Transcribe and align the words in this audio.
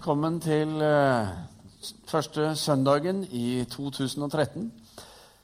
Velkommen 0.00 0.38
til 0.40 0.80
eh, 0.80 1.26
første 2.08 2.54
søndagen 2.56 3.18
i 3.36 3.64
2013. 3.68 4.70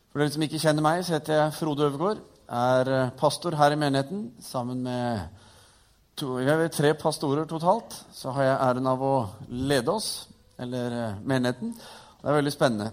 For 0.08 0.22
dere 0.22 0.32
som 0.32 0.44
ikke 0.46 0.60
kjenner 0.62 0.86
meg, 0.86 1.02
så 1.04 1.18
heter 1.18 1.34
jeg 1.34 1.52
Frode 1.58 1.84
Øvergaard. 1.84 2.22
Er 2.48 2.90
eh, 2.94 3.10
pastor 3.20 3.52
her 3.60 3.74
i 3.74 3.76
menigheten 3.76 4.22
sammen 4.40 4.80
med 4.86 5.20
to, 6.16 6.38
vet, 6.40 6.72
tre 6.72 6.94
pastorer 6.94 7.44
totalt. 7.44 7.98
Så 8.16 8.32
har 8.32 8.48
jeg 8.48 8.56
æren 8.70 8.90
av 8.94 9.04
å 9.04 9.12
lede 9.52 9.92
oss, 9.92 10.08
eller 10.56 10.98
eh, 11.02 11.20
menigheten. 11.20 11.76
Det 11.76 12.24
er 12.24 12.40
veldig 12.40 12.56
spennende. 12.56 12.90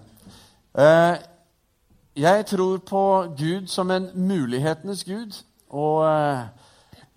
Jeg 2.27 2.45
tror 2.51 2.77
på 2.91 3.07
Gud 3.39 3.71
som 3.71 3.91
en 3.91 4.11
mulighetenes 4.15 5.07
gud. 5.07 5.39
Og 5.71 6.03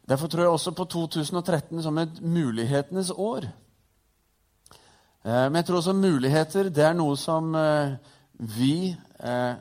derfor 0.07 0.31
tror 0.31 0.47
jeg 0.47 0.55
også 0.55 0.71
på 0.71 0.85
2013 0.85 1.83
som 1.83 1.99
et 1.99 2.23
mulighetenes 2.23 3.11
år. 3.11 3.51
Eh, 5.27 5.46
men 5.50 5.58
jeg 5.58 5.66
tror 5.66 5.80
også 5.80 5.96
muligheter 5.98 6.68
det 6.71 6.85
er 6.86 6.93
noe 6.94 7.16
som 7.18 7.50
eh, 7.58 7.96
vi 8.54 8.93
eh, 8.94 9.54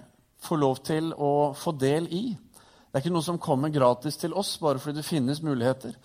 får 0.45 0.59
lov 0.61 0.81
til 0.85 1.09
å 1.17 1.53
få 1.57 1.71
del 1.81 2.05
i. 2.13 2.25
Det 2.35 2.99
er 2.99 3.01
ikke 3.01 3.13
noe 3.15 3.25
som 3.25 3.39
kommer 3.41 3.73
gratis 3.73 4.19
til 4.21 4.35
oss 4.37 4.53
bare 4.61 4.79
fordi 4.79 4.99
det 4.99 5.07
finnes 5.07 5.41
muligheter. 5.41 5.95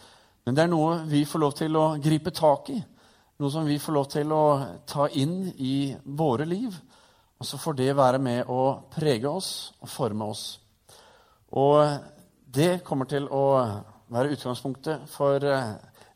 Men 0.46 0.56
det 0.56 0.62
er 0.65 0.70
noe 0.73 1.02
vi 1.10 1.27
får 1.28 1.42
lov 1.42 1.52
til 1.59 1.77
å 1.77 1.84
gripe 2.01 2.32
tak 2.32 2.70
i. 2.73 2.78
Noe 3.41 3.52
som 3.52 3.68
vi 3.68 3.77
får 3.80 3.96
lov 3.96 4.09
til 4.15 4.32
å 4.32 4.45
ta 4.88 5.09
inn 5.20 5.51
i 5.60 5.92
våre 6.04 6.46
liv. 6.48 6.73
Og 7.40 7.48
så 7.48 7.60
får 7.60 7.77
det 7.77 7.96
være 7.96 8.20
med 8.20 8.48
å 8.52 8.62
prege 8.92 9.29
oss 9.29 9.51
og 9.80 9.92
forme 9.92 10.29
oss. 10.29 10.45
Og 11.56 11.84
det 12.48 12.80
kommer 12.84 13.09
til 13.09 13.29
å 13.29 13.45
være 14.12 14.32
utgangspunktet 14.37 15.04
for 15.09 15.45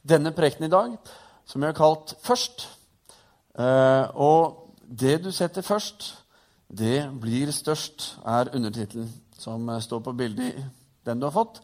denne 0.05 0.33
prekenen 0.37 0.69
i 0.69 0.75
dag, 0.75 0.97
som 1.45 1.61
vi 1.61 1.69
har 1.69 1.77
kalt 1.77 2.17
'Først'. 2.25 2.84
Uh, 3.55 4.11
og 4.19 4.75
det 4.83 5.21
du 5.23 5.31
setter 5.31 5.63
først, 5.63 6.09
det 6.67 7.07
blir 7.23 7.53
størst, 7.55 8.17
er 8.27 8.51
undertittelen 8.57 9.11
som 9.39 9.69
uh, 9.71 9.79
står 9.83 10.01
på 10.03 10.15
bildet 10.19 10.57
i 10.59 10.65
den 11.07 11.21
du 11.21 11.29
har 11.29 11.35
fått. 11.37 11.61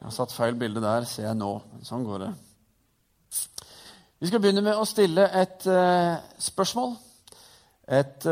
Jeg 0.00 0.08
har 0.08 0.16
satt 0.16 0.34
feil 0.34 0.58
bilde 0.58 0.82
der, 0.82 1.06
ser 1.06 1.28
jeg 1.28 1.38
nå. 1.38 1.52
Sånn 1.86 2.06
går 2.08 2.24
det. 2.24 2.30
Vi 4.20 4.28
skal 4.28 4.42
begynne 4.42 4.64
med 4.64 4.80
å 4.80 4.88
stille 4.88 5.28
et 5.38 5.68
uh, 5.70 6.18
spørsmål. 6.38 6.96
Et 7.90 8.22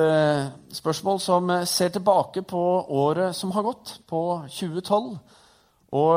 spørsmål 0.70 1.16
som 1.18 1.48
ser 1.66 1.88
tilbake 1.90 2.44
på 2.46 2.60
året 2.94 3.34
som 3.34 3.50
har 3.56 3.64
gått, 3.66 3.96
på 4.06 4.20
2012. 4.54 5.08
Og 5.98 6.12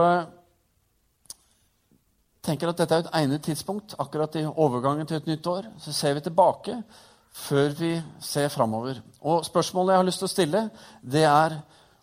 tenker 2.41 2.71
at 2.71 2.81
dette 2.81 2.97
er 2.97 3.05
et 3.05 3.15
egnet 3.21 3.43
tidspunkt 3.45 3.95
akkurat 4.01 4.35
i 4.39 4.45
overgangen 4.49 5.07
til 5.07 5.19
et 5.19 5.29
nytt 5.29 5.47
år. 5.47 5.67
Så 5.79 5.93
ser 5.93 6.17
vi 6.17 6.25
tilbake 6.25 6.81
før 7.31 7.75
vi 7.77 7.91
ser 8.19 8.49
framover. 8.49 9.01
Og 9.21 9.45
spørsmålet 9.45 9.93
jeg 9.93 10.01
har 10.01 10.07
lyst 10.07 10.23
til 10.23 10.29
å 10.29 10.35
stille, 10.35 10.63
det 11.01 11.23
er 11.23 11.59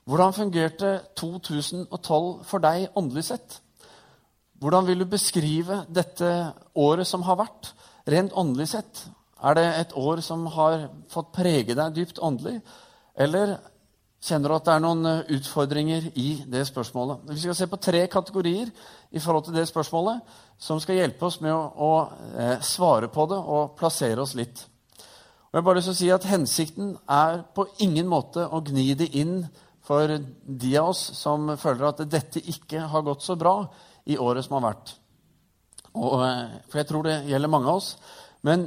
hvordan 0.08 0.32
fungerte 0.32 0.92
2012 1.20 2.44
for 2.48 2.64
deg 2.64 2.94
åndelig 2.96 3.26
sett? 3.28 3.58
Hvordan 4.58 4.86
vil 4.88 5.04
du 5.04 5.06
beskrive 5.10 5.82
dette 5.92 6.30
året 6.74 7.06
som 7.06 7.22
har 7.26 7.36
vært, 7.38 7.74
rent 8.08 8.32
åndelig 8.32 8.70
sett? 8.72 9.02
Er 9.44 9.54
det 9.54 9.66
et 9.68 9.92
år 9.94 10.22
som 10.24 10.46
har 10.54 10.88
fått 11.12 11.34
prege 11.36 11.76
deg 11.76 11.94
dypt 11.94 12.22
åndelig? 12.24 12.56
Eller 13.14 13.58
Kjenner 14.18 14.50
du 14.50 14.54
at 14.56 14.66
det 14.66 14.72
er 14.74 14.82
noen 14.82 15.06
eh, 15.06 15.28
utfordringer 15.36 16.08
i 16.18 16.28
det 16.50 16.64
spørsmålet? 16.66 17.28
Vi 17.30 17.42
skal 17.44 17.54
se 17.54 17.68
på 17.70 17.78
tre 17.78 18.00
kategorier 18.10 18.72
i 19.14 19.22
forhold 19.22 19.46
til 19.46 19.54
det 19.54 19.68
spørsmålet 19.70 20.34
som 20.58 20.80
skal 20.82 20.98
hjelpe 20.98 21.28
oss 21.28 21.38
med 21.44 21.54
å, 21.54 21.60
å 21.78 21.92
eh, 22.34 22.56
svare 22.66 23.10
på 23.14 23.28
det 23.30 23.38
og 23.38 23.76
plassere 23.78 24.24
oss 24.24 24.34
litt. 24.38 24.64
Og 24.98 25.54
jeg 25.54 25.60
har 25.60 25.68
bare 25.70 25.78
lyst 25.78 25.92
til 25.92 25.94
å 25.94 26.00
si 26.00 26.10
at 26.12 26.26
Hensikten 26.28 26.90
er 27.06 27.44
på 27.54 27.68
ingen 27.84 28.10
måte 28.10 28.42
å 28.42 28.60
gni 28.66 28.90
det 28.98 29.12
inn 29.16 29.46
for 29.86 30.10
de 30.10 30.74
av 30.76 30.90
oss 30.90 31.06
som 31.16 31.54
føler 31.56 31.86
at 31.88 32.02
dette 32.10 32.42
ikke 32.42 32.88
har 32.90 33.06
gått 33.06 33.22
så 33.24 33.38
bra 33.38 33.62
i 34.10 34.18
året 34.18 34.44
som 34.44 34.58
har 34.58 34.66
vært. 34.72 34.96
Og, 35.94 36.20
eh, 36.26 36.58
for 36.66 36.82
jeg 36.82 36.90
tror 36.90 37.06
det 37.06 37.20
gjelder 37.30 37.54
mange 37.54 37.70
av 37.70 37.78
oss. 37.78 37.94
Men 38.42 38.66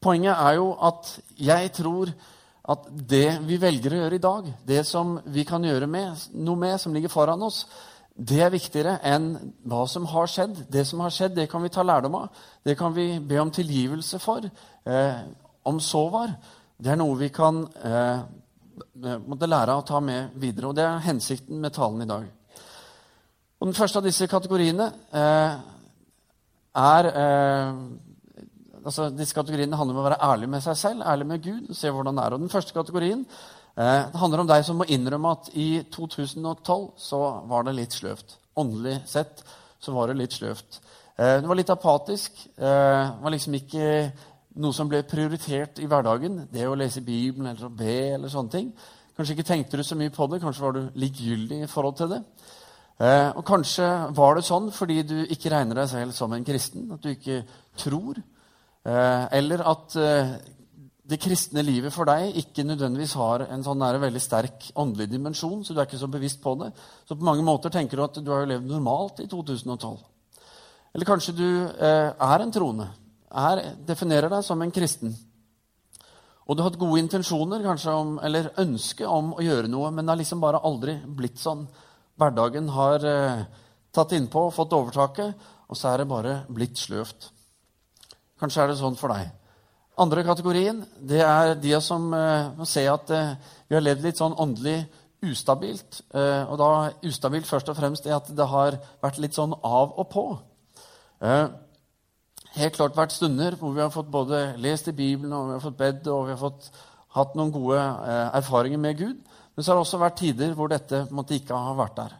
poenget 0.00 0.32
er 0.32 0.56
jo 0.58 0.72
at 0.80 1.18
jeg 1.36 1.76
tror 1.76 2.16
at 2.62 2.84
det 3.10 3.40
vi 3.42 3.58
velger 3.58 3.94
å 3.94 4.02
gjøre 4.04 4.18
i 4.18 4.22
dag, 4.22 4.50
det 4.66 4.84
som 4.86 5.16
vi 5.34 5.42
kan 5.46 5.64
gjøre 5.66 5.88
med, 5.90 6.28
noe 6.38 6.58
med, 6.58 6.76
som 6.80 6.94
ligger 6.94 7.10
foran 7.10 7.42
oss, 7.42 7.64
det 8.12 8.42
er 8.44 8.52
viktigere 8.52 8.98
enn 9.08 9.32
hva 9.66 9.86
som 9.88 10.04
har 10.10 10.28
skjedd. 10.28 10.66
Det 10.70 10.84
som 10.86 11.00
har 11.02 11.10
skjedd, 11.14 11.34
det 11.34 11.48
kan 11.50 11.62
vi 11.64 11.72
ta 11.72 11.82
lærdom 11.82 12.18
av. 12.20 12.42
Det 12.62 12.76
kan 12.78 12.92
vi 12.94 13.16
be 13.18 13.40
om 13.40 13.50
tilgivelse 13.50 14.20
for. 14.22 14.44
Eh, 14.84 15.22
om 15.64 15.80
så 15.80 16.04
var. 16.12 16.34
Det 16.76 16.92
er 16.92 17.00
noe 17.00 17.16
vi 17.18 17.30
kan 17.32 17.62
eh, 17.82 18.22
måtte 19.24 19.48
lære 19.48 19.78
å 19.78 19.86
ta 19.86 20.00
med 20.04 20.36
videre. 20.38 20.68
Og 20.68 20.76
det 20.76 20.84
er 20.84 21.04
hensikten 21.06 21.60
med 21.62 21.74
talen 21.74 22.04
i 22.04 22.10
dag. 22.10 22.28
Og 23.62 23.68
Den 23.70 23.78
første 23.78 24.00
av 24.02 24.06
disse 24.06 24.28
kategoriene 24.28 24.90
eh, 25.14 25.58
er 26.82 27.10
eh, 27.10 27.82
altså 28.84 29.08
Disse 29.14 29.36
kategoriene 29.36 29.78
handler 29.78 29.96
om 29.96 30.02
å 30.02 30.06
være 30.08 30.20
ærlig 30.26 30.48
med 30.52 30.64
seg 30.64 30.78
selv, 30.78 31.02
ærlig 31.06 31.26
med 31.26 31.42
Gud. 31.42 31.74
se 31.76 31.90
hvordan 31.90 32.16
det 32.16 32.24
er. 32.24 32.34
Og 32.34 32.40
Den 32.40 32.52
første 32.52 32.72
kategorien 32.72 33.26
eh, 33.76 34.04
handler 34.14 34.42
om 34.42 34.50
deg 34.50 34.64
som 34.64 34.80
må 34.80 34.88
innrømme 34.88 35.34
at 35.36 35.50
i 35.54 35.82
2012 35.92 36.88
så 36.96 37.20
var 37.50 37.66
det 37.66 37.76
litt 37.78 37.92
sløvt. 37.96 38.38
Åndelig 38.56 39.00
sett 39.06 39.44
så 39.80 39.92
var 39.92 40.08
det 40.08 40.18
litt 40.20 40.36
sløvt. 40.36 40.80
Eh, 41.16 41.38
det 41.40 41.48
var 41.48 41.58
litt 41.58 41.72
apatisk. 41.72 42.46
Eh, 42.56 42.62
det 42.62 43.22
var 43.22 43.34
liksom 43.34 43.58
ikke 43.58 43.86
noe 44.62 44.76
som 44.76 44.88
ble 44.90 45.02
prioritert 45.08 45.80
i 45.80 45.88
hverdagen. 45.88 46.46
Det 46.52 46.66
å 46.68 46.76
lese 46.76 47.04
Bibelen 47.04 47.52
eller 47.52 47.68
å 47.68 47.76
be 47.76 48.16
eller 48.16 48.32
sånne 48.32 48.52
ting. 48.52 48.72
Kanskje 49.16 49.36
ikke 49.36 49.48
tenkte 49.48 49.78
du 49.78 49.84
så 49.84 49.96
mye 49.98 50.12
på 50.12 50.26
det. 50.32 50.40
Kanskje 50.42 50.64
var 50.64 50.76
du 50.76 50.82
likegyldig 50.98 51.62
i 51.64 51.70
forhold 51.70 51.96
til 52.00 52.12
det. 52.14 52.22
Eh, 53.02 53.30
og 53.36 53.44
kanskje 53.46 53.88
var 54.14 54.36
det 54.36 54.44
sånn 54.46 54.68
fordi 54.74 55.00
du 55.02 55.16
ikke 55.24 55.50
regner 55.52 55.80
deg 55.80 55.90
selv 55.90 56.16
som 56.16 56.32
en 56.32 56.44
kristen. 56.46 56.86
At 56.94 57.02
du 57.02 57.10
ikke 57.12 57.42
tror 57.80 58.20
eller 58.84 59.62
at 59.70 59.96
eh, 60.00 60.32
det 61.12 61.18
kristne 61.22 61.64
livet 61.66 61.92
for 61.94 62.08
deg 62.08 62.36
ikke 62.40 62.64
nødvendigvis 62.66 63.16
har 63.18 63.46
en 63.48 63.64
sånn 63.66 63.82
veldig 64.02 64.22
sterk 64.22 64.70
åndelig 64.78 65.10
dimensjon, 65.10 65.64
så 65.64 65.74
du 65.74 65.80
er 65.80 65.88
ikke 65.88 66.00
så 66.00 66.10
bevisst 66.10 66.40
på 66.42 66.54
det. 66.60 66.70
Så 67.06 67.18
på 67.18 67.26
mange 67.26 67.44
måter 67.46 67.70
tenker 67.74 67.98
du 67.98 68.04
at 68.06 68.18
du 68.22 68.30
har 68.32 68.44
jo 68.44 68.52
levd 68.54 68.70
normalt 68.70 69.20
i 69.22 69.28
2012. 69.30 69.98
Eller 70.94 71.08
kanskje 71.08 71.34
du 71.36 71.48
eh, 71.48 72.10
er 72.12 72.44
en 72.44 72.54
troende, 72.54 72.88
er, 73.32 73.62
definerer 73.86 74.32
deg 74.32 74.44
som 74.46 74.62
en 74.62 74.74
kristen. 74.74 75.14
Og 76.46 76.56
du 76.56 76.62
har 76.62 76.70
hatt 76.70 76.80
gode 76.80 77.00
intensjoner 77.00 77.62
kanskje 77.64 77.94
om, 77.96 78.16
eller 78.22 78.50
ønske 78.60 79.06
om 79.08 79.32
å 79.36 79.44
gjøre 79.44 79.70
noe, 79.72 79.90
men 79.90 80.04
det 80.04 80.12
har 80.12 80.20
liksom 80.20 80.42
bare 80.42 80.62
aldri 80.66 80.98
blitt 81.06 81.38
sånn. 81.40 81.64
Hverdagen 82.18 82.68
har 82.74 83.06
eh, 83.08 83.44
tatt 83.94 84.14
innpå 84.16 84.48
og 84.48 84.56
fått 84.56 84.74
overtaket, 84.76 85.46
og 85.68 85.78
så 85.78 85.92
er 85.92 86.02
det 86.02 86.10
bare 86.10 86.34
blitt 86.52 86.80
sløvt. 86.80 87.30
Kanskje 88.42 88.64
er 88.64 88.72
det 88.72 88.80
sånn 88.80 88.98
for 88.98 89.14
deg. 89.14 89.30
Andre 90.02 90.24
kategorien 90.26 90.80
det 90.98 91.20
er 91.22 91.52
de 91.62 91.76
som 91.84 92.08
uh, 92.10 92.64
ser 92.66 92.88
at 92.90 93.10
uh, 93.14 93.34
vi 93.68 93.76
har 93.76 93.84
levd 93.84 94.06
litt 94.08 94.18
sånn 94.18 94.34
åndelig 94.40 94.80
ustabilt. 95.22 96.00
Uh, 96.10 96.48
og 96.50 96.56
da 96.58 96.70
ustabilt 97.06 97.46
først 97.46 97.70
og 97.70 97.78
fremst 97.78 98.08
er 98.08 98.16
at 98.16 98.32
det 98.34 98.46
har 98.50 98.80
vært 99.04 99.20
litt 99.22 99.38
sånn 99.38 99.54
av 99.54 99.92
og 99.94 100.08
på. 100.10 100.24
Helt 101.22 102.74
klart 102.74 102.96
vært 102.98 103.14
stunder 103.14 103.54
hvor 103.60 103.76
vi 103.76 103.80
har 103.84 103.92
fått 103.94 104.08
både 104.10 104.40
lest 104.60 104.88
i 104.90 104.96
Bibelen 104.96 105.36
og 105.36 105.44
vi 105.46 105.54
har 105.54 105.62
fått 105.62 105.76
bedt 105.78 106.08
og 106.10 106.24
vi 106.26 106.34
har 106.34 106.40
fått 106.40 106.66
hatt 107.14 107.36
noen 107.38 107.52
gode 107.54 107.78
erfaringer 108.34 108.80
med 108.82 108.98
Gud. 108.98 109.20
Men 109.54 109.62
så 109.62 109.70
har 109.70 109.78
det 109.78 109.84
også 109.86 110.00
vært 110.02 110.18
tider 110.18 110.56
hvor 110.58 110.72
dette 110.72 111.04
måtte 111.14 111.36
ikke 111.38 111.54
ha 111.54 111.76
vært 111.78 111.94
der. 112.00 112.16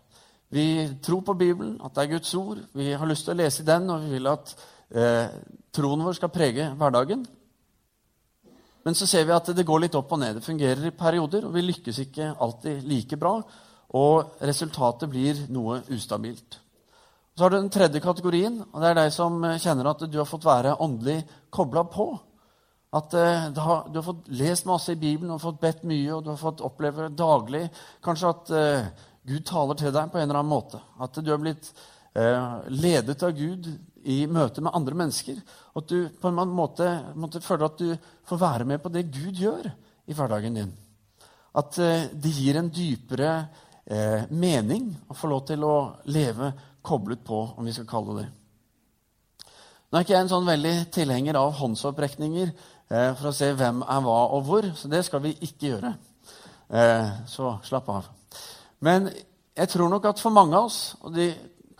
Vi 0.52 0.66
tror 1.02 1.24
på 1.26 1.34
Bibelen, 1.34 1.80
at 1.82 1.96
det 1.96 2.04
er 2.04 2.12
Guds 2.12 2.34
ord. 2.38 2.62
Vi 2.76 2.92
har 2.92 3.08
lyst 3.08 3.26
til 3.26 3.34
å 3.34 3.40
lese 3.40 3.64
i 3.64 3.66
den, 3.66 3.90
og 3.90 4.04
vi 4.04 4.14
vil 4.18 4.30
at 4.30 4.54
eh, 4.92 5.34
troen 5.72 6.04
vår 6.04 6.18
skal 6.18 6.32
prege 6.32 6.68
hverdagen. 6.78 7.24
Men 8.82 8.96
så 8.98 9.06
ser 9.06 9.26
vi 9.28 9.34
at 9.34 9.52
det 9.54 9.66
går 9.66 9.84
litt 9.84 9.98
opp 9.98 10.10
og 10.12 10.20
ned. 10.22 10.38
Det 10.38 10.46
fungerer 10.46 10.88
i 10.88 10.96
perioder, 10.96 11.46
og 11.46 11.54
vi 11.54 11.62
lykkes 11.64 12.02
ikke 12.06 12.32
alltid 12.42 12.82
like 12.88 13.18
bra. 13.20 13.36
Og 13.98 14.42
resultatet 14.42 15.10
blir 15.12 15.44
noe 15.52 15.80
ustabilt. 15.94 16.58
Så 17.32 17.44
har 17.44 17.52
du 17.52 17.56
den 17.56 17.70
tredje 17.72 18.02
kategorien, 18.04 18.58
og 18.60 18.82
det 18.82 18.90
er 18.90 18.98
deg 18.98 19.14
som 19.14 19.38
kjenner 19.40 19.88
at 19.88 20.02
du 20.04 20.18
har 20.18 20.28
fått 20.28 20.44
være 20.44 20.74
åndelig 20.84 21.22
kobla 21.54 21.86
på. 21.88 22.10
At 22.92 23.14
uh, 23.16 23.46
du, 23.54 23.60
har, 23.64 24.02
fått 24.04 24.28
lest 24.36 24.66
masse 24.68 24.92
i 24.92 25.00
Bibelen 25.00 25.32
og 25.32 25.40
fått 25.40 25.62
bedt 25.62 25.86
mye, 25.88 26.10
og 26.12 26.26
du 26.26 26.28
har 26.34 26.40
fått 26.40 26.60
oppleve 26.64 27.08
daglig 27.16 27.64
kanskje 28.04 28.32
at 28.34 28.52
uh, 28.52 29.06
Gud 29.24 29.46
taler 29.48 29.78
til 29.80 29.94
deg 29.94 30.10
på 30.12 30.20
en 30.20 30.26
eller 30.26 30.42
annen 30.42 30.52
måte. 30.52 30.82
At 31.00 31.16
du 31.16 31.30
har 31.32 31.40
blitt 31.40 31.70
uh, 32.18 32.60
ledet 32.68 33.16
av 33.24 33.32
Gud 33.38 33.70
i 34.04 34.24
møte 34.26 34.62
med 34.64 34.74
andre 34.74 34.96
mennesker. 34.98 35.38
At 35.78 35.88
du 35.88 36.08
på 36.20 36.30
en 36.30 36.54
måte, 36.54 36.88
måte 37.14 37.42
føler 37.44 37.68
at 37.68 37.80
du 37.80 37.92
får 38.28 38.40
være 38.40 38.68
med 38.68 38.82
på 38.82 38.92
det 38.92 39.08
Gud 39.12 39.38
gjør 39.38 39.68
i 40.06 40.16
hverdagen 40.16 40.58
din. 40.58 40.72
At 41.58 41.78
eh, 41.78 42.08
det 42.12 42.34
gir 42.34 42.58
en 42.58 42.70
dypere 42.72 43.32
eh, 43.84 44.28
mening 44.30 44.90
å 45.08 45.16
få 45.16 45.30
lov 45.32 45.44
til 45.50 45.64
å 45.66 45.74
leve 46.10 46.52
koblet 46.82 47.22
på, 47.24 47.42
om 47.56 47.66
vi 47.66 47.74
skal 47.76 47.86
kalle 47.86 48.16
det 48.18 48.30
Nå 49.92 49.98
er 49.98 50.06
ikke 50.06 50.14
jeg 50.14 50.24
en 50.24 50.30
sånn 50.30 50.46
veldig 50.48 50.76
tilhenger 50.88 51.36
av 51.36 51.50
håndsopprekninger 51.58 52.48
eh, 52.48 53.10
for 53.18 53.28
å 53.28 53.34
se 53.36 53.50
hvem 53.52 53.82
er 53.84 53.98
hva 54.00 54.20
og 54.32 54.46
hvor, 54.46 54.68
så 54.72 54.88
det 54.88 55.02
skal 55.04 55.20
vi 55.20 55.34
ikke 55.44 55.66
gjøre. 55.66 55.90
Eh, 56.72 57.10
så 57.28 57.58
slapp 57.68 57.90
av. 57.92 58.06
Men 58.80 59.10
jeg 59.52 59.68
tror 59.68 59.92
nok 59.92 60.08
at 60.08 60.22
for 60.24 60.32
mange 60.32 60.56
av 60.56 60.70
oss, 60.70 60.94
og 61.04 61.12
de, 61.12 61.28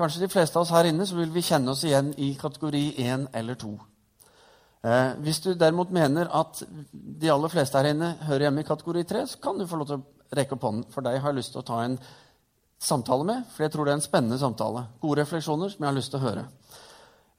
kanskje 0.03 0.25
de 0.25 0.31
fleste 0.33 0.59
av 0.59 0.67
oss 0.67 0.75
her 0.75 0.91
inne, 0.91 1.07
så 1.07 1.17
vil 1.17 1.31
vi 1.33 1.45
kjenne 1.47 1.73
oss 1.73 1.85
igjen 1.87 2.13
i 2.19 2.33
kategori 2.39 2.83
1 3.01 3.29
eller 3.39 3.59
2. 3.61 3.73
Eh, 4.83 5.13
hvis 5.23 5.39
du 5.45 5.53
derimot 5.55 5.93
mener 5.95 6.31
at 6.35 6.65
de 6.93 7.31
aller 7.31 7.53
fleste 7.53 7.79
her 7.79 7.93
inne 7.93 8.17
hører 8.27 8.49
hjemme 8.49 8.65
i 8.65 8.67
kategori 8.67 9.05
3, 9.13 9.23
så 9.31 9.39
kan 9.43 9.59
du 9.59 9.67
få 9.71 9.79
lov 9.79 9.91
til 9.91 10.01
å 10.01 10.37
rekke 10.39 10.57
opp 10.57 10.67
hånden. 10.67 10.89
For 10.91 11.07
deg 11.07 11.21
har 11.23 11.31
jeg 11.31 11.39
lyst 11.39 11.55
til 11.55 11.63
å 11.63 11.69
ta 11.69 11.85
en 11.85 11.95
samtale 12.83 13.29
med, 13.29 13.47
for 13.55 13.63
jeg 13.63 13.73
tror 13.73 13.87
det 13.87 13.95
er 13.95 14.01
en 14.01 14.05
spennende 14.09 14.41
samtale. 14.43 14.85
Gode 15.01 15.23
refleksjoner 15.23 15.71
som 15.71 15.85
jeg 15.85 15.91
har 15.91 15.99
lyst 16.01 16.11
til 16.15 16.19
å 16.19 16.27
høre. 16.27 16.45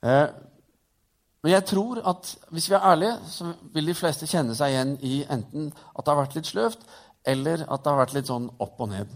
Eh, 0.07 0.25
men 1.43 1.51
jeg 1.51 1.67
tror 1.67 1.99
at 2.07 2.31
hvis 2.55 2.69
vi 2.71 2.77
er 2.77 2.89
ærlige, 2.93 3.17
så 3.27 3.51
vil 3.75 3.91
de 3.91 3.99
fleste 3.99 4.29
kjenne 4.31 4.55
seg 4.55 4.71
igjen 4.71 4.95
i 5.03 5.17
enten 5.27 5.67
at 5.73 6.05
det 6.05 6.13
har 6.13 6.21
vært 6.21 6.37
litt 6.39 6.47
sløvt, 6.47 6.87
eller 7.27 7.65
at 7.67 7.83
det 7.83 7.91
har 7.91 7.99
vært 7.99 8.15
litt 8.15 8.31
sånn 8.31 8.47
opp 8.63 8.79
og 8.79 8.93
ned. 8.93 9.11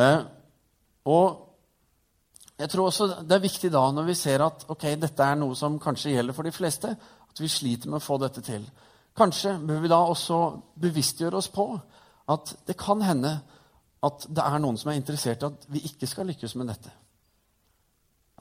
Eh, 0.00 0.22
og 1.12 1.51
jeg 2.62 2.70
tror 2.70 2.88
også 2.88 3.08
det 3.26 3.36
er 3.36 3.42
viktig 3.42 3.72
da, 3.74 3.82
når 3.90 4.06
vi 4.06 4.14
ser 4.18 4.44
at 4.44 4.64
ok, 4.70 4.86
dette 5.02 5.26
er 5.26 5.38
noe 5.40 5.56
som 5.58 5.80
kanskje 5.82 6.14
gjelder 6.14 6.36
for 6.36 6.46
de 6.46 6.54
fleste, 6.54 6.94
at 7.32 7.40
vi 7.40 7.50
sliter 7.50 7.90
med 7.90 7.98
å 7.98 8.04
få 8.04 8.18
dette 8.22 8.44
til. 8.46 8.64
Kanskje 9.18 9.56
bør 9.66 9.82
vi 9.82 9.90
da 9.92 9.98
også 10.06 10.38
bevisstgjøre 10.80 11.40
oss 11.40 11.50
på 11.52 11.66
at 12.32 12.54
det 12.68 12.78
kan 12.80 13.02
hende 13.04 13.34
at 14.02 14.26
det 14.28 14.44
er 14.44 14.62
noen 14.62 14.78
som 14.78 14.90
er 14.90 14.98
interessert 14.98 15.42
i 15.42 15.50
at 15.50 15.66
vi 15.70 15.82
ikke 15.90 16.08
skal 16.10 16.28
lykkes 16.30 16.54
med 16.58 16.70
dette. 16.72 16.92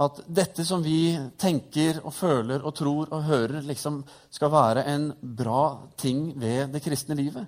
At 0.02 0.22
dette 0.26 0.64
som 0.66 0.82
vi 0.82 1.14
tenker 1.38 2.00
og 2.06 2.14
føler 2.16 2.64
og 2.66 2.74
tror 2.78 3.12
og 3.12 3.26
hører, 3.28 3.60
liksom 3.66 4.00
skal 4.34 4.54
være 4.54 4.86
en 4.90 5.12
bra 5.22 5.92
ting 6.00 6.32
ved 6.42 6.72
det 6.74 6.82
kristne 6.82 7.18
livet. 7.20 7.46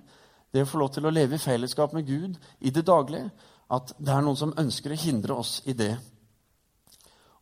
Det 0.53 0.61
å 0.61 0.69
få 0.69 0.83
lov 0.83 0.91
til 0.93 1.07
å 1.09 1.13
leve 1.13 1.39
i 1.39 1.41
fellesskap 1.41 1.95
med 1.97 2.05
Gud 2.05 2.37
i 2.61 2.69
det 2.69 2.85
daglige. 2.85 3.31
At 3.73 3.95
det 3.97 4.11
er 4.13 4.21
noen 4.21 4.37
som 4.37 4.53
ønsker 4.59 4.93
å 4.93 4.99
hindre 5.01 5.39
oss 5.41 5.61
i 5.65 5.73
det. 5.73 5.95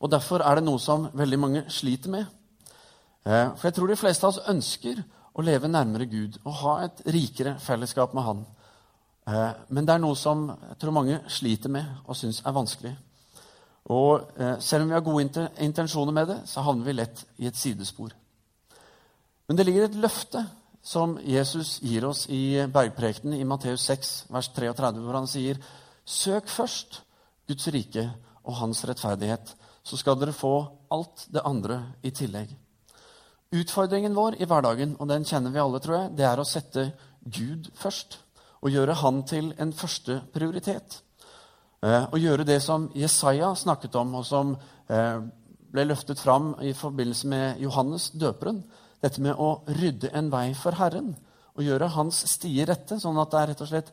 Og 0.01 0.09
Derfor 0.09 0.41
er 0.41 0.57
det 0.57 0.65
noe 0.65 0.81
som 0.81 1.09
veldig 1.13 1.39
mange 1.39 1.63
sliter 1.69 2.09
med. 2.09 2.25
Eh, 3.25 3.51
for 3.53 3.67
jeg 3.67 3.77
tror 3.77 3.91
de 3.91 3.99
fleste 3.99 4.25
av 4.25 4.33
oss 4.33 4.49
ønsker 4.49 5.03
å 5.37 5.45
leve 5.45 5.69
nærmere 5.69 6.09
Gud 6.09 6.39
og 6.41 6.57
ha 6.63 6.73
et 6.87 7.03
rikere 7.13 7.57
fellesskap 7.61 8.15
med 8.17 8.25
Han. 8.25 8.41
Eh, 9.29 9.51
men 9.69 9.85
det 9.85 9.93
er 9.93 10.01
noe 10.01 10.17
som 10.17 10.47
jeg 10.49 10.79
tror 10.81 10.97
mange 10.97 11.19
sliter 11.29 11.69
med 11.69 12.01
og 12.07 12.17
syns 12.17 12.41
er 12.41 12.55
vanskelig. 12.57 12.95
Og 13.93 14.25
eh, 14.41 14.57
selv 14.59 14.85
om 14.85 14.89
vi 14.89 14.97
har 14.97 15.05
gode 15.05 15.45
intensjoner 15.61 16.17
med 16.17 16.33
det, 16.33 16.39
så 16.49 16.65
havner 16.65 16.89
vi 16.89 16.97
lett 16.97 17.23
i 17.37 17.47
et 17.49 17.57
sidespor. 17.57 18.15
Men 19.47 19.57
det 19.57 19.67
ligger 19.67 19.85
et 19.85 20.01
løfte 20.01 20.43
som 20.81 21.17
Jesus 21.21 21.77
gir 21.85 22.07
oss 22.09 22.25
i 22.33 22.57
bergprekenen 22.73 23.37
i 23.37 23.45
Matteus 23.45 23.85
6, 23.85 24.13
vers 24.33 24.49
33, 24.55 25.01
hvor 25.05 25.19
han 25.19 25.29
sier 25.29 25.61
Søk 26.05 26.49
først 26.49 27.03
Guds 27.49 27.67
rike 27.73 28.07
og 28.41 28.57
hans 28.57 28.81
rettferdighet, 28.89 29.53
så 29.83 29.97
skal 29.97 30.19
dere 30.19 30.35
få 30.35 30.55
alt 30.93 31.25
det 31.33 31.43
andre 31.45 31.81
i 32.03 32.11
tillegg. 32.15 32.51
Utfordringen 33.51 34.15
vår 34.15 34.37
i 34.39 34.47
hverdagen, 34.47 34.95
og 34.99 35.09
den 35.11 35.25
kjenner 35.27 35.51
vi 35.51 35.59
alle, 35.59 35.81
tror 35.83 35.97
jeg, 35.97 36.11
det 36.19 36.27
er 36.27 36.39
å 36.39 36.47
sette 36.47 36.91
Gud 37.25 37.67
først. 37.75 38.19
Og 38.61 38.71
gjøre 38.71 38.99
Han 39.01 39.23
til 39.27 39.51
en 39.59 39.73
første 39.73 40.21
prioritet. 40.33 41.01
Eh, 41.81 42.05
og 42.13 42.19
gjøre 42.21 42.45
det 42.45 42.61
som 42.61 42.91
Jesaja 42.95 43.55
snakket 43.57 43.95
om, 43.97 44.13
og 44.15 44.25
som 44.25 44.53
eh, 44.87 45.17
ble 45.71 45.87
løftet 45.89 46.21
fram 46.21 46.53
i 46.61 46.73
forbindelse 46.77 47.27
med 47.27 47.61
Johannes 47.63 48.11
døperen. 48.11 48.61
Dette 49.01 49.23
med 49.23 49.39
å 49.39 49.63
rydde 49.67 50.11
en 50.13 50.29
vei 50.31 50.51
for 50.53 50.77
Herren 50.77 51.15
og 51.57 51.65
gjøre 51.65 51.89
hans 51.95 52.21
stier 52.31 52.69
rette, 52.69 52.99
sånn 53.01 53.17
at 53.19 53.33
det 53.33 53.39
er 53.39 53.49
rett 53.51 53.63
og 53.65 53.71
slett 53.71 53.89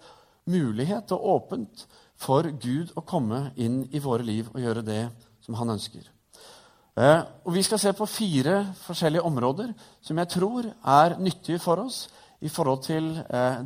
mulighet 0.48 1.10
og 1.16 1.24
åpent 1.34 1.86
for 2.18 2.46
Gud 2.60 2.92
å 2.94 3.04
komme 3.06 3.48
inn 3.56 3.82
i 3.90 4.02
våre 4.02 4.26
liv 4.26 4.50
og 4.52 4.60
gjøre 4.62 4.84
det 4.86 5.02
som 5.48 5.56
han 5.56 5.72
ønsker. 5.72 6.04
Eh, 6.98 7.20
og 7.46 7.54
Vi 7.56 7.64
skal 7.64 7.80
se 7.80 7.94
på 7.96 8.06
fire 8.06 8.74
forskjellige 8.84 9.24
områder 9.24 9.72
som 10.04 10.20
jeg 10.20 10.28
tror 10.36 10.68
er 10.68 11.16
nyttige 11.18 11.58
for 11.58 11.80
oss 11.80 12.08
i 12.40 12.48
forhold 12.52 12.84
til 12.84 13.16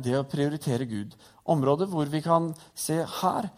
det 0.01 0.15
å 0.17 0.25
prioritere 0.25 0.87
Gud. 0.89 1.11
Områder 1.45 1.85
hvor 1.91 2.09
vi 2.09 2.23
kan 2.25 2.47
se 2.73 3.03
her 3.19 3.49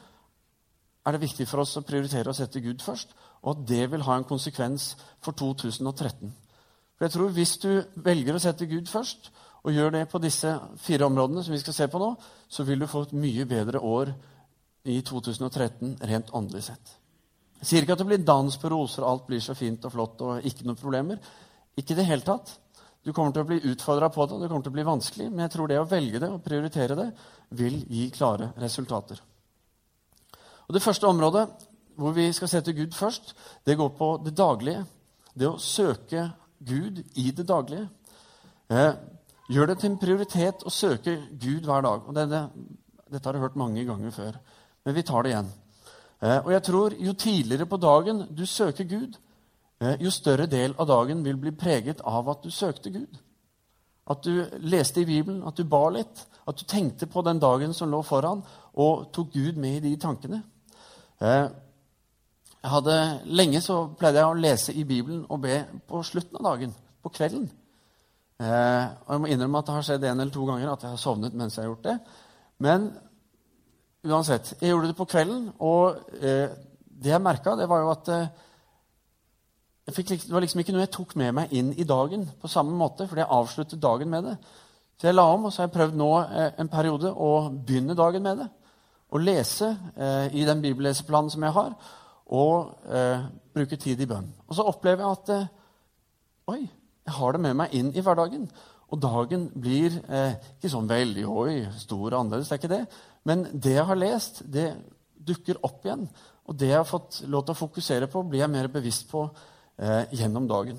er 1.05 1.13
det 1.13 1.21
viktig 1.21 1.45
for 1.47 1.61
oss 1.61 1.77
å 1.77 1.85
prioritere 1.85 2.33
å 2.33 2.35
sette 2.35 2.59
Gud 2.59 2.81
først, 2.81 3.13
og 3.45 3.51
at 3.53 3.67
det 3.69 3.85
vil 3.91 4.03
ha 4.07 4.17
en 4.17 4.27
konsekvens 4.27 4.95
for 5.23 5.37
2013. 5.37 6.33
For 6.97 7.05
jeg 7.05 7.13
tror 7.13 7.29
Hvis 7.29 7.57
du 7.57 7.83
velger 7.95 8.35
å 8.35 8.41
sette 8.41 8.65
Gud 8.65 8.89
først, 8.89 9.31
og 9.65 9.73
gjør 9.73 9.91
det 9.91 10.09
på 10.09 10.21
disse 10.21 10.59
fire 10.77 11.05
områdene, 11.05 11.43
som 11.43 11.53
vi 11.53 11.59
skal 11.59 11.73
se 11.73 11.87
på 11.87 11.99
nå, 11.99 12.11
så 12.49 12.63
vil 12.63 12.79
du 12.79 12.87
få 12.87 13.01
et 13.05 13.13
mye 13.13 13.45
bedre 13.45 13.79
år 13.79 14.13
i 14.85 14.99
2013 15.01 15.97
rent 16.01 16.29
åndelig 16.33 16.63
sett. 16.67 17.04
Jeg 17.61 17.69
sier 17.69 17.85
ikke 17.85 17.95
at 17.95 18.03
det 18.03 18.09
blir 18.09 18.25
dans 18.25 18.57
på 18.61 18.69
roser, 18.69 19.05
alt 19.07 19.25
blir 19.27 19.41
så 19.41 19.55
fint 19.57 19.85
og 19.87 19.93
flott 19.93 20.21
og 20.25 20.45
ikke 20.45 20.67
noen 20.67 20.79
problemer. 20.79 21.19
Ikke 21.75 21.95
i 21.95 21.99
det 21.99 22.07
hele 22.07 22.25
tatt. 22.25 22.51
Du 23.05 23.13
kommer 23.13 23.33
til 23.33 23.43
å 23.45 23.49
bli 23.49 23.59
utfordra 23.71 24.09
på 24.09 24.25
det, 24.25 24.35
og 24.35 24.41
det 24.41 24.49
kommer 24.49 24.65
til 24.65 24.73
å 24.73 24.77
bli 24.79 24.85
vanskelig, 24.87 25.29
men 25.29 25.45
jeg 25.45 25.53
tror 25.53 25.69
det 25.69 25.77
å 25.77 25.87
velge 25.89 26.21
det 26.21 26.29
og 26.33 26.43
prioritere 26.45 26.97
det 26.97 27.07
vil 27.57 27.77
gi 27.85 28.07
klare 28.13 28.49
resultater. 28.61 29.21
Og 30.65 30.73
Det 30.73 30.81
første 30.81 31.07
området 31.07 31.45
hvor 31.95 32.15
vi 32.15 32.25
skal 32.33 32.49
sette 32.51 32.73
Gud 32.75 32.95
først, 32.97 33.35
det 33.65 33.77
går 33.77 33.91
på 33.95 34.09
det 34.25 34.33
daglige. 34.35 34.85
Det 35.35 35.47
å 35.47 35.59
søke 35.61 36.31
Gud 36.59 37.03
i 37.15 37.29
det 37.31 37.45
daglige. 37.47 37.87
Eh, 38.69 38.93
gjør 39.53 39.69
det 39.69 39.77
til 39.79 39.91
en 39.91 40.01
prioritet 40.01 40.65
å 40.65 40.73
søke 40.73 41.15
Gud 41.31 41.67
hver 41.67 41.85
dag. 41.85 42.07
Og 42.07 42.15
denne, 42.15 42.49
Dette 43.05 43.29
har 43.29 43.33
du 43.33 43.39
hørt 43.39 43.55
mange 43.55 43.85
ganger 43.85 44.11
før, 44.11 44.37
men 44.83 44.95
vi 44.95 45.03
tar 45.05 45.23
det 45.23 45.29
igjen. 45.29 45.51
Eh, 46.21 46.39
og 46.45 46.51
jeg 46.51 46.63
tror 46.63 46.93
Jo 46.99 47.13
tidligere 47.13 47.65
på 47.65 47.77
dagen 47.77 48.27
du 48.37 48.45
søker 48.45 48.83
Gud, 48.83 49.17
eh, 49.81 49.97
jo 50.01 50.11
større 50.11 50.45
del 50.45 50.75
av 50.79 50.87
dagen 50.87 51.23
vil 51.23 51.37
bli 51.37 51.51
preget 51.51 52.01
av 52.05 52.29
at 52.29 52.43
du 52.43 52.49
søkte 52.49 52.89
Gud. 52.89 53.17
At 54.07 54.23
du 54.23 54.45
leste 54.59 55.01
i 55.01 55.05
Bibelen, 55.05 55.43
at 55.47 55.57
du 55.57 55.63
ba 55.63 55.89
litt, 55.89 56.27
at 56.47 56.57
du 56.57 56.65
tenkte 56.65 57.07
på 57.07 57.21
den 57.21 57.39
dagen 57.39 57.73
som 57.73 57.89
lå 57.89 58.01
foran, 58.01 58.43
og 58.73 59.11
tok 59.13 59.33
Gud 59.33 59.57
med 59.57 59.77
i 59.77 59.89
de 59.89 59.95
tankene. 59.97 60.43
Eh, 61.21 61.49
jeg 62.63 62.71
hadde, 62.71 63.19
lenge 63.25 63.61
så 63.61 63.87
pleide 63.97 64.19
jeg 64.19 64.25
å 64.25 64.41
lese 64.41 64.73
i 64.73 64.83
Bibelen 64.83 65.25
og 65.29 65.41
be 65.41 65.65
på 65.87 66.01
slutten 66.03 66.37
av 66.37 66.43
dagen, 66.43 66.73
på 67.03 67.09
kvelden. 67.09 67.51
Og 68.39 69.11
Jeg 69.11 69.19
må 69.21 69.27
innrømme 69.27 69.57
at 69.57 69.65
det 69.65 69.73
har 69.73 69.83
skjedd 69.85 70.03
en 70.03 70.19
eller 70.19 70.33
to 70.33 70.45
ganger 70.45 70.71
at 70.71 70.81
jeg 70.81 70.89
har 70.89 70.97
sovnet 70.97 71.33
mens 71.33 71.55
jeg 71.55 71.63
har 71.63 71.69
gjort 71.69 71.83
det. 71.83 71.99
Men 72.57 72.89
uansett, 74.05 74.55
jeg 74.61 74.71
gjorde 74.71 74.91
det 74.91 74.97
på 74.97 75.07
kvelden, 75.09 75.47
og 75.59 76.01
eh, 76.21 76.51
det 76.95 77.11
jeg 77.11 77.21
merka, 77.23 77.55
det 77.59 77.69
var 77.69 77.83
jo 77.83 77.93
at 77.93 78.11
fikk, 79.93 80.13
det 80.25 80.33
var 80.33 80.45
liksom 80.45 80.61
ikke 80.63 80.75
noe 80.75 80.85
jeg 80.85 80.93
tok 80.95 81.15
med 81.19 81.33
meg 81.37 81.55
inn 81.55 81.73
i 81.75 81.87
dagen 81.87 82.23
på 82.41 82.49
samme 82.51 82.73
måte, 82.77 83.09
fordi 83.09 83.21
jeg 83.25 83.33
avsluttet 83.35 83.81
dagen 83.83 84.09
med 84.09 84.29
det. 84.31 84.35
Så 84.95 85.09
jeg 85.09 85.17
la 85.17 85.25
om, 85.27 85.45
og 85.45 85.51
så 85.51 85.61
har 85.61 85.67
jeg 85.67 85.75
prøvd 85.75 85.97
nå 85.99 86.11
en 86.61 86.71
periode 86.71 87.11
å 87.11 87.31
begynne 87.51 87.97
dagen 87.97 88.23
med 88.23 88.45
det 88.45 88.49
å 89.15 89.21
lese 89.21 89.71
eh, 89.95 90.35
i 90.35 90.45
den 90.47 90.61
bibelleseplanen 90.63 91.31
som 91.31 91.43
jeg 91.45 91.55
har, 91.55 91.73
og 92.35 92.89
eh, 92.89 93.27
bruke 93.55 93.77
tid 93.79 94.01
i 94.01 94.07
bønn. 94.09 94.27
Og 94.49 94.57
så 94.57 94.65
opplever 94.67 95.05
jeg 95.05 95.19
at 95.19 95.35
eh, 95.35 95.51
Oi, 96.45 96.59
jeg 96.61 97.13
har 97.15 97.33
det 97.33 97.39
med 97.41 97.55
meg 97.57 97.71
inn 97.73 97.87
i 97.97 98.01
hverdagen. 98.05 98.43
Og 98.93 98.99
dagen 99.01 99.47
blir 99.57 99.95
eh, 100.13 100.35
ikke 100.59 100.69
sånn 100.69 100.89
veldig 100.89 101.23
oi, 101.25 101.53
stor 101.73 102.03
og 102.11 102.19
annerledes. 102.19 102.51
det 102.51 102.53
er 102.53 102.59
ikke 102.61 102.69
det. 102.75 102.81
Men 103.25 103.47
det 103.51 103.75
jeg 103.77 103.87
har 103.89 103.99
lest, 103.99 104.43
det 104.45 104.69
dukker 105.25 105.61
opp 105.65 105.85
igjen. 105.85 106.05
Og 106.45 106.57
det 106.57 106.69
jeg 106.69 106.77
har 106.77 106.87
fått 106.87 107.23
lov 107.31 107.45
til 107.45 107.55
å 107.55 107.61
fokusere 107.63 108.09
på, 108.11 108.21
blir 108.29 108.43
jeg 108.43 108.53
mer 108.53 108.69
bevisst 108.73 109.07
på 109.09 109.23
eh, 109.25 110.03
gjennom 110.13 110.45
dagen. 110.49 110.77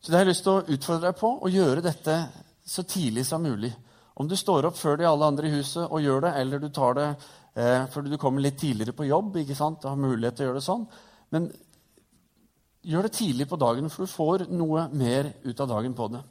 Så 0.00 0.10
det 0.10 0.18
har 0.18 0.24
jeg 0.24 0.32
lyst 0.32 0.46
til 0.46 0.56
å 0.56 0.74
utfordre 0.74 1.10
deg 1.10 1.18
på, 1.20 1.32
å 1.38 1.52
gjøre 1.52 1.84
dette 1.84 2.16
så 2.66 2.84
tidlig 2.88 3.26
som 3.28 3.44
mulig. 3.44 3.70
Om 4.18 4.28
du 4.28 4.34
står 4.36 4.66
opp 4.68 4.78
før 4.78 4.98
de 4.98 5.06
alle 5.08 5.28
andre 5.28 5.48
i 5.48 5.54
huset 5.58 5.84
og 5.84 6.02
gjør 6.02 6.24
det, 6.26 6.32
eller 6.40 6.62
du 6.62 6.68
tar 6.74 6.96
det 6.98 7.08
eh, 7.08 7.84
fordi 7.92 8.12
du 8.12 8.18
kommer 8.20 8.44
litt 8.44 8.58
tidligere 8.60 8.96
på 8.96 9.06
jobb 9.08 9.38
ikke 9.42 9.56
sant? 9.56 9.84
og 9.84 9.92
har 9.92 10.00
mulighet 10.00 10.36
til 10.38 10.46
å 10.46 10.50
gjøre 10.50 10.60
det 10.60 10.66
sånn. 10.66 10.88
Men 11.32 11.48
gjør 12.82 13.06
det 13.06 13.14
tidlig 13.14 13.46
på 13.48 13.60
dagen, 13.60 13.88
for 13.92 14.04
du 14.04 14.10
får 14.10 14.46
noe 14.50 14.88
mer 14.96 15.30
ut 15.44 15.62
av 15.62 15.70
dagen 15.70 15.94
på 15.96 16.08
det. 16.12 16.22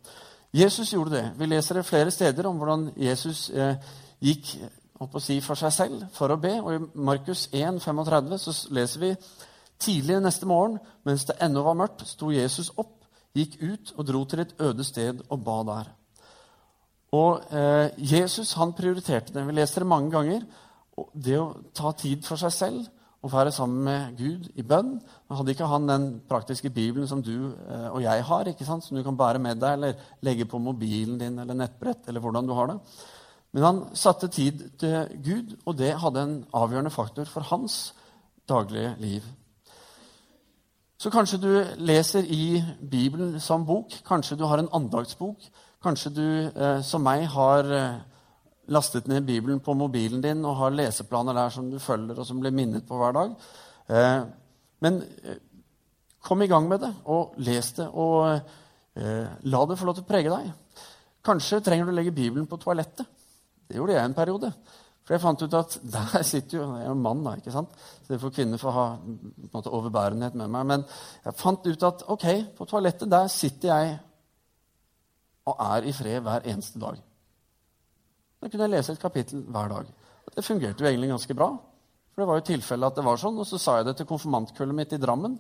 Jesus 0.51 0.91
gjorde 0.91 1.15
det. 1.15 1.25
Vi 1.39 1.47
leser 1.47 1.79
det 1.79 1.87
flere 1.87 2.11
steder 2.11 2.49
om 2.49 2.57
hvordan 2.59 2.89
Jesus 2.99 3.47
eh, 3.55 3.77
gikk 4.21 4.53
si, 5.19 5.39
for 5.41 5.57
seg 5.57 5.73
selv 5.73 6.03
for 6.15 6.33
å 6.33 6.39
be. 6.41 6.53
Og 6.61 6.73
I 6.75 6.81
Markus 6.93 7.47
1, 7.51 7.81
35 7.81 8.37
så 8.41 8.55
leser 8.73 9.01
vi 9.01 9.15
tidlig 9.81 10.19
neste 10.21 10.45
morgen, 10.49 10.77
mens 11.07 11.25
det 11.25 11.39
ennå 11.41 11.63
var 11.65 11.77
mørkt, 11.79 12.05
sto 12.05 12.29
Jesus 12.33 12.69
opp, 12.77 12.99
gikk 13.33 13.57
ut 13.63 13.93
og 13.97 14.05
dro 14.05 14.23
til 14.29 14.43
et 14.43 14.55
øde 14.61 14.85
sted 14.85 15.23
og 15.29 15.43
ba 15.45 15.57
der. 15.71 15.91
Og 17.17 17.43
eh, 17.51 17.91
Jesus 17.97 18.53
han 18.59 18.75
prioriterte 18.75 19.33
det. 19.35 19.43
Vi 19.47 19.55
leser 19.55 19.83
det 19.83 19.91
mange 19.91 20.11
ganger. 20.13 20.43
Det 21.13 21.37
å 21.39 21.53
ta 21.75 21.91
tid 21.97 22.23
for 22.23 22.39
seg 22.39 22.53
selv 22.55 22.85
og 23.21 23.29
være 23.29 23.51
sammen 23.53 23.83
med 23.85 24.17
Gud 24.17 24.47
i 24.57 24.63
bønn. 24.65 24.93
Men 24.97 25.37
hadde 25.37 25.53
ikke 25.53 25.69
han 25.69 25.89
den 25.89 26.05
praktiske 26.29 26.71
Bibelen 26.73 27.09
som 27.09 27.23
du 27.23 27.51
eh, 27.51 27.89
og 27.91 27.99
jeg 28.05 28.27
har, 28.27 28.51
ikke 28.51 28.67
sant? 28.67 28.85
som 28.85 28.97
du 28.97 29.03
kan 29.03 29.17
bære 29.17 29.41
med 29.43 29.59
deg 29.61 29.75
eller 29.75 30.05
legge 30.25 30.47
på 30.47 30.61
mobilen 30.61 31.19
din 31.19 31.41
eller 31.43 31.57
nettbrett. 31.57 32.07
eller 32.07 32.23
hvordan 32.23 32.47
du 32.47 32.55
har 32.55 32.71
det. 32.71 32.79
Men 33.51 33.63
han 33.63 33.81
satte 33.99 34.29
tid 34.31 34.63
til 34.79 35.07
Gud, 35.23 35.57
og 35.65 35.77
det 35.77 35.97
hadde 35.99 36.23
en 36.23 36.37
avgjørende 36.55 36.93
faktor 36.93 37.27
for 37.27 37.43
hans 37.51 37.93
daglige 38.47 38.95
liv. 38.99 39.25
Så 41.01 41.09
kanskje 41.09 41.39
du 41.41 41.51
leser 41.81 42.27
i 42.29 42.61
Bibelen 42.91 43.39
som 43.41 43.65
bok. 43.65 43.93
Kanskje 44.05 44.37
du 44.37 44.45
har 44.45 44.61
en 44.61 44.69
andagsbok. 44.71 45.47
Kanskje 45.81 46.11
du, 46.13 46.27
eh, 46.45 46.81
som 46.85 47.01
meg, 47.01 47.25
har 47.33 47.71
eh, 47.73 48.01
lastet 48.69 49.07
ned 49.09 49.25
Bibelen 49.25 49.59
på 49.59 49.73
mobilen 49.73 50.21
din 50.21 50.45
og 50.45 50.59
har 50.59 50.75
leseplaner 50.77 51.33
der 51.33 51.49
som 51.49 51.71
du 51.71 51.79
følger, 51.79 52.19
og 52.19 52.25
som 52.25 52.39
blir 52.39 52.53
minnet 52.53 52.85
på 52.87 52.99
hver 53.01 53.17
dag. 53.17 53.33
Eh, 53.89 54.19
men 54.79 55.01
kom 56.21 56.41
i 56.41 56.47
gang 56.47 56.69
med 56.69 56.85
det, 56.85 56.93
og 57.05 57.33
les 57.37 57.71
det, 57.71 57.87
og 57.87 58.39
la 59.43 59.65
det 59.65 59.77
få 59.79 59.85
lov 59.85 59.95
til 59.95 60.03
å 60.03 60.09
prege 60.09 60.29
deg. 60.29 60.51
Kanskje 61.25 61.61
trenger 61.65 61.87
du 61.87 61.91
å 61.93 61.95
legge 61.95 62.13
Bibelen 62.13 62.47
på 62.49 62.59
toalettet. 62.61 63.07
Det 63.71 63.79
gjorde 63.79 63.95
jeg 63.95 64.09
en 64.09 64.17
periode. 64.17 64.51
For 65.01 65.15
jeg 65.15 65.23
fant 65.23 65.41
ut 65.41 65.57
at 65.57 65.77
der 65.95 66.23
sitter 66.27 66.59
jo 66.59 66.67
Jeg 66.75 66.85
er 66.85 66.91
jo 66.91 66.97
mann, 66.99 67.23
da, 67.25 67.37
ikke 67.39 67.53
sant? 67.55 67.71
Så 68.03 68.13
det 68.13 68.19
får 68.21 68.35
kvinner 68.35 68.61
få 68.61 68.73
ha 68.75 68.85
måte, 69.53 69.71
overbærenhet 69.71 70.35
med 70.35 70.51
meg. 70.51 70.67
Men 70.73 70.85
jeg 71.25 71.37
fant 71.39 71.67
ut 71.67 71.87
at 71.87 72.05
ok, 72.11 72.27
på 72.57 72.67
toalettet 72.69 73.11
der 73.11 73.31
sitter 73.31 73.71
jeg 73.71 73.97
og 75.49 75.57
er 75.57 75.87
i 75.89 75.95
fred 75.95 76.21
hver 76.21 76.45
eneste 76.51 76.79
dag. 76.79 76.99
Da 78.41 78.49
kunne 78.49 78.67
jeg 78.67 78.73
lese 78.75 78.93
et 78.93 79.01
kapittel 79.01 79.41
hver 79.49 79.71
dag. 79.71 79.89
Det 80.35 80.45
fungerte 80.45 80.83
jo 80.83 80.89
egentlig 80.89 81.09
ganske 81.11 81.35
bra. 81.37 81.49
For 82.11 82.21
det 82.21 82.27
var 82.27 82.39
jo 82.39 82.47
tilfelle 82.51 82.87
at 82.91 82.97
det 82.99 83.05
var 83.05 83.17
sånn, 83.17 83.39
Og 83.39 83.47
så 83.47 83.57
sa 83.57 83.77
jeg 83.79 83.87
det 83.87 83.95
til 83.97 84.09
konfirmantkullet 84.09 84.75
mitt 84.75 84.93
i 84.93 85.01
Drammen. 85.01 85.39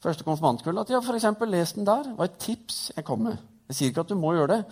første 0.00 0.24
konfirmantkullet, 0.24 0.80
At 0.80 0.90
ja, 0.90 1.00
har 1.00 1.14
f.eks. 1.14 1.46
lest 1.46 1.76
den 1.76 1.86
der. 1.86 2.02
Det 2.02 2.18
var 2.18 2.24
et 2.24 2.38
tips 2.38 2.92
jeg 2.96 3.04
kom 3.04 3.22
med. 3.22 3.38
Jeg 3.68 3.76
sier 3.76 3.88
ikke 3.90 4.00
at 4.00 4.08
du 4.08 4.14
må 4.14 4.32
gjøre 4.32 4.56
det. 4.56 4.64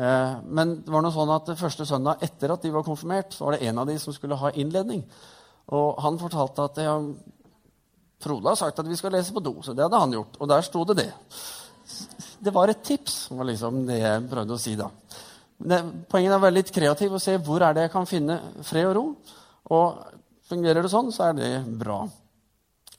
Eh, 0.00 0.34
men 0.48 0.78
det 0.80 0.92
var 0.92 1.04
noe 1.04 1.12
sånn 1.12 1.32
at 1.34 1.50
første 1.60 1.84
søndag 1.88 2.22
etter 2.24 2.54
at 2.54 2.64
de 2.64 2.72
var 2.72 2.86
konfirmert, 2.86 3.34
så 3.36 3.46
var 3.46 3.56
det 3.56 3.68
en 3.68 3.82
av 3.82 3.90
de 3.90 3.98
som 4.00 4.14
skulle 4.16 4.38
ha 4.40 4.52
innledning. 4.56 5.02
Og 5.76 6.00
han 6.02 6.18
fortalte 6.20 6.66
at 6.66 6.80
ja, 6.82 6.96
Frode 8.20 8.50
har 8.50 8.58
sagt 8.58 8.80
at 8.80 8.88
vi 8.88 8.98
skal 8.98 9.14
lese 9.16 9.32
på 9.32 9.40
do. 9.40 9.54
Så 9.64 9.72
det 9.72 9.86
hadde 9.86 10.00
han 10.00 10.12
gjort. 10.12 10.34
Og 10.40 10.48
der 10.50 10.64
sto 10.66 10.84
det 10.88 10.98
det. 10.98 11.10
Det 12.40 12.52
var 12.52 12.68
et 12.68 12.82
tips, 12.84 13.30
var 13.32 13.48
liksom 13.48 13.84
det 13.88 13.96
jeg 14.00 14.26
prøvde 14.28 14.56
å 14.56 14.60
si 14.60 14.74
da. 14.76 14.90
Det, 15.60 15.78
poenget 16.08 16.32
er 16.32 16.36
å 16.36 16.42
være 16.42 16.56
litt 16.58 16.72
kreativ 16.72 17.16
og 17.16 17.22
se 17.22 17.36
hvor 17.44 17.64
er 17.64 17.76
det 17.76 17.86
jeg 17.86 17.92
kan 17.94 18.08
finne 18.08 18.36
fred 18.64 18.90
og 18.90 18.96
ro. 18.96 19.04
Og 19.72 20.02
fungerer 20.50 20.84
det 20.84 20.92
sånn, 20.92 21.08
så 21.12 21.30
er 21.30 21.38
det 21.38 21.50
bra. 21.80 22.02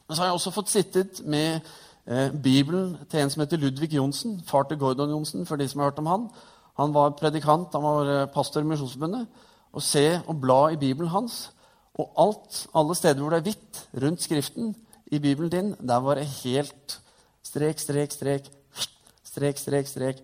Men 0.06 0.16
så 0.16 0.24
har 0.24 0.32
jeg 0.32 0.40
også 0.40 0.56
fått 0.56 0.74
sittet 0.74 1.22
med 1.30 1.60
eh, 2.06 2.34
Bibelen 2.34 2.96
til 3.10 3.22
en 3.22 3.34
som 3.34 3.46
heter 3.46 3.62
Ludvig 3.62 3.94
Johnsen. 3.98 4.40
Far 4.48 4.66
til 4.70 4.82
Gordon 4.82 5.14
Johnsen, 5.14 5.46
for 5.50 5.62
de 5.62 5.70
som 5.70 5.82
har 5.82 5.92
hørt 5.92 6.02
om 6.02 6.10
han. 6.10 6.28
Han 6.80 6.94
var 6.96 7.18
predikant, 7.20 7.74
han 7.74 7.84
var 7.84 8.12
eh, 8.12 8.30
pastor 8.34 8.64
i 8.64 8.70
Misjonsforbundet. 8.70 9.28
Og 9.72 9.84
se 9.84 10.06
og 10.28 10.40
bla 10.42 10.62
i 10.72 10.80
Bibelen 10.80 11.12
hans. 11.12 11.50
Og 12.00 12.12
alt, 12.20 12.66
alle 12.76 12.96
steder 12.96 13.22
hvor 13.22 13.34
det 13.34 13.42
er 13.42 13.50
hvitt 13.50 13.86
rundt 14.04 14.24
Skriften 14.24 14.76
i 15.12 15.20
Bibelen 15.20 15.52
din, 15.52 15.76
der 15.80 16.00
var 16.04 16.16
det 16.16 16.28
helt 16.42 17.00
strek, 17.44 17.80
strek, 17.80 18.12
strek, 18.16 18.52
strek, 19.28 19.58
strek, 19.60 19.88
strek, 19.88 20.22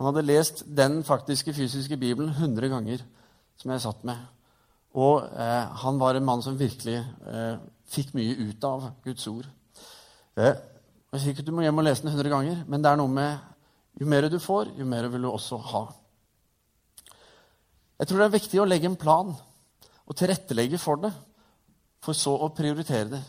han 0.00 0.08
hadde 0.08 0.24
lest 0.24 0.62
den 0.64 1.02
faktiske 1.04 1.52
fysiske 1.52 1.96
Bibelen 2.00 2.30
100 2.32 2.68
ganger, 2.72 3.02
som 3.60 3.70
jeg 3.70 3.82
satt 3.84 4.04
med. 4.08 4.16
Og 4.96 5.26
eh, 5.28 5.66
han 5.82 5.98
var 6.00 6.16
en 6.16 6.24
mann 6.24 6.40
som 6.40 6.56
virkelig 6.56 6.94
eh, 7.28 7.58
fikk 7.84 8.14
mye 8.16 8.48
ut 8.48 8.64
av 8.64 8.86
Guds 9.04 9.26
ord. 9.28 9.44
Eh, 10.40 10.54
jeg 11.12 11.20
sier 11.20 11.34
ikke 11.34 11.44
at 11.44 11.50
du 11.50 11.52
må 11.52 11.66
hjem 11.66 11.82
og 11.82 11.84
lese 11.84 12.06
den 12.06 12.14
100 12.14 12.32
ganger, 12.32 12.62
men 12.64 12.80
det 12.80 12.88
er 12.88 12.96
noe 12.96 13.12
med 13.12 13.49
jo 14.00 14.08
mer 14.08 14.28
du 14.32 14.38
får, 14.40 14.72
jo 14.78 14.86
mer 14.88 15.08
vil 15.12 15.26
du 15.26 15.30
også 15.30 15.58
ha. 15.70 15.82
Jeg 18.00 18.08
tror 18.08 18.22
det 18.22 18.26
er 18.26 18.38
viktig 18.38 18.60
å 18.62 18.68
legge 18.68 18.88
en 18.88 18.96
plan 18.96 19.34
og 20.10 20.16
tilrettelegge 20.16 20.78
for 20.80 21.02
det, 21.02 21.10
for 22.00 22.16
så 22.16 22.32
å 22.32 22.48
prioritere 22.56 23.10
det. 23.12 23.20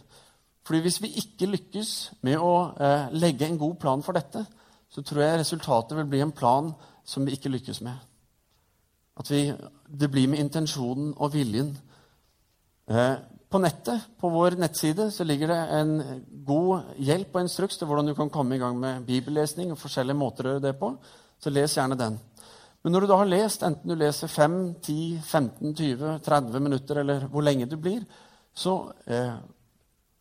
Fordi 0.64 0.80
hvis 0.86 1.02
vi 1.04 1.12
ikke 1.20 1.50
lykkes 1.50 1.92
med 2.24 2.40
å 2.40 2.54
eh, 2.80 3.12
legge 3.18 3.50
en 3.50 3.60
god 3.60 3.76
plan 3.82 4.04
for 4.06 4.16
dette, 4.16 4.46
så 4.92 5.04
tror 5.04 5.24
jeg 5.26 5.42
resultatet 5.42 5.98
vil 5.98 6.08
bli 6.08 6.22
en 6.24 6.32
plan 6.32 6.72
som 7.04 7.26
vi 7.26 7.36
ikke 7.36 7.52
lykkes 7.52 7.82
med. 7.84 7.98
At 9.20 9.32
vi, 9.32 9.50
det 9.88 10.10
blir 10.12 10.30
med 10.32 10.40
intensjonen 10.40 11.12
og 11.18 11.34
viljen. 11.34 11.74
Eh, 12.88 13.16
på 13.52 13.60
nettet, 13.60 14.06
på 14.18 14.30
vår 14.32 14.56
nettside, 14.62 15.10
så 15.12 15.26
ligger 15.28 15.52
det 15.52 15.60
en 15.76 15.94
god 16.48 16.96
hjelp 17.04 17.36
og 17.36 17.44
instruks 17.44 17.78
til 17.78 17.90
hvordan 17.90 18.08
du 18.08 18.16
kan 18.16 18.32
komme 18.32 18.56
i 18.56 18.62
gang 18.62 18.78
med 18.80 19.04
bibellesning 19.08 19.74
og 19.74 19.80
forskjellige 19.82 20.18
måter 20.18 20.48
å 20.48 20.54
gjøre 20.54 20.66
det 20.70 20.78
på. 20.80 20.94
Så 21.42 21.52
les 21.52 21.76
gjerne 21.76 21.98
den. 22.00 22.16
Men 22.82 22.96
når 22.96 23.04
du 23.04 23.12
da 23.12 23.18
har 23.20 23.30
lest, 23.30 23.64
enten 23.68 23.92
du 23.92 23.98
leser 23.98 24.32
5, 24.32 24.58
10, 24.82 25.20
15, 25.28 25.74
20, 25.76 26.14
30 26.26 26.64
minutter, 26.64 27.02
eller 27.04 27.28
hvor 27.30 27.44
lenge 27.46 27.68
du 27.70 27.76
blir, 27.78 28.06
så 28.54 28.76
eh, 29.06 29.36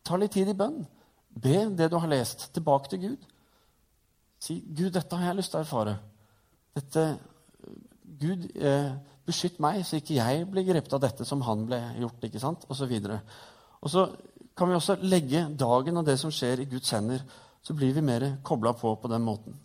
ta 0.04 0.18
litt 0.18 0.34
tid 0.34 0.50
i 0.50 0.56
bønn. 0.58 0.82
Be 1.30 1.62
det 1.76 1.88
du 1.92 1.96
har 2.02 2.10
lest, 2.10 2.50
tilbake 2.54 2.90
til 2.90 3.04
Gud. 3.04 3.28
Si 4.40 4.58
'Gud, 4.64 4.90
dette 4.96 5.16
har 5.16 5.30
jeg 5.30 5.38
lyst 5.38 5.52
til 5.52 5.60
å 5.60 5.64
erfare'. 5.64 5.96
Dette, 6.74 7.06
Gud, 8.20 8.48
eh, 8.56 8.92
beskytt 9.30 9.62
meg, 9.62 9.80
så 9.86 10.00
ikke 10.00 10.18
jeg 10.18 10.44
blir 10.50 10.66
grepet 10.68 10.98
av 10.98 11.02
dette 11.06 11.26
som 11.28 11.42
han 11.46 11.64
ble 11.68 11.80
gjort. 12.02 12.28
ikke 12.28 12.42
sant? 12.42 12.66
Og 12.68 12.76
så 12.76 12.90
videre. 12.90 13.22
Og 13.80 13.92
så 13.92 14.06
kan 14.56 14.68
vi 14.68 14.76
også 14.76 14.98
legge 15.00 15.46
dagen 15.56 15.96
og 15.96 16.06
det 16.06 16.18
som 16.20 16.32
skjer, 16.34 16.60
i 16.60 16.68
Guds 16.68 16.92
hender. 16.92 17.22
Så 17.64 17.76
blir 17.76 17.94
vi 17.96 18.04
mer 18.04 18.26
kobla 18.44 18.74
på 18.76 18.94
på 19.00 19.08
den 19.08 19.24
måten. 19.24 19.56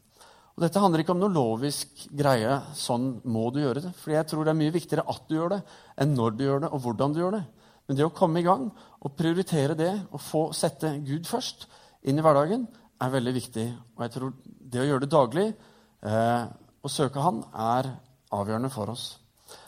Og 0.55 0.63
Dette 0.63 0.79
handler 0.79 1.03
ikke 1.03 1.12
om 1.12 1.19
noe 1.19 1.36
lovisk 1.36 2.05
greie. 2.15 2.62
Sånn 2.79 3.17
må 3.27 3.50
du 3.51 3.60
gjøre 3.60 3.84
det. 3.84 3.91
For 4.00 4.15
jeg 4.15 4.27
tror 4.29 4.45
det 4.45 4.53
er 4.53 4.62
mye 4.62 4.75
viktigere 4.75 5.03
at 5.12 5.27
du 5.27 5.36
gjør 5.36 5.57
det, 5.57 5.62
enn 6.00 6.15
når 6.15 6.38
du 6.38 6.45
gjør 6.45 6.63
det, 6.63 6.69
og 6.72 6.84
hvordan 6.86 7.15
du 7.15 7.19
gjør 7.19 7.36
det. 7.36 7.43
Men 7.86 8.00
det 8.00 8.07
å 8.07 8.13
komme 8.15 8.39
i 8.41 8.45
gang 8.45 8.69
og 8.72 9.17
prioritere 9.19 9.75
det 9.77 9.91
og 10.07 10.24
få 10.24 10.45
sette 10.55 10.95
Gud 11.05 11.27
først 11.27 11.67
inn 12.07 12.22
i 12.22 12.24
hverdagen, 12.24 12.63
er 13.03 13.12
veldig 13.12 13.34
viktig. 13.36 13.65
Og 13.98 14.05
jeg 14.05 14.13
tror 14.15 14.31
det 14.45 14.81
å 14.81 14.88
gjøre 14.88 15.03
det 15.03 15.12
daglig 15.12 15.45
eh, 15.51 16.45
og 16.86 16.93
søke 16.93 17.22
Han 17.22 17.43
er 17.51 17.91
avgjørende 18.34 18.72
for 18.72 18.93
oss. 18.93 19.05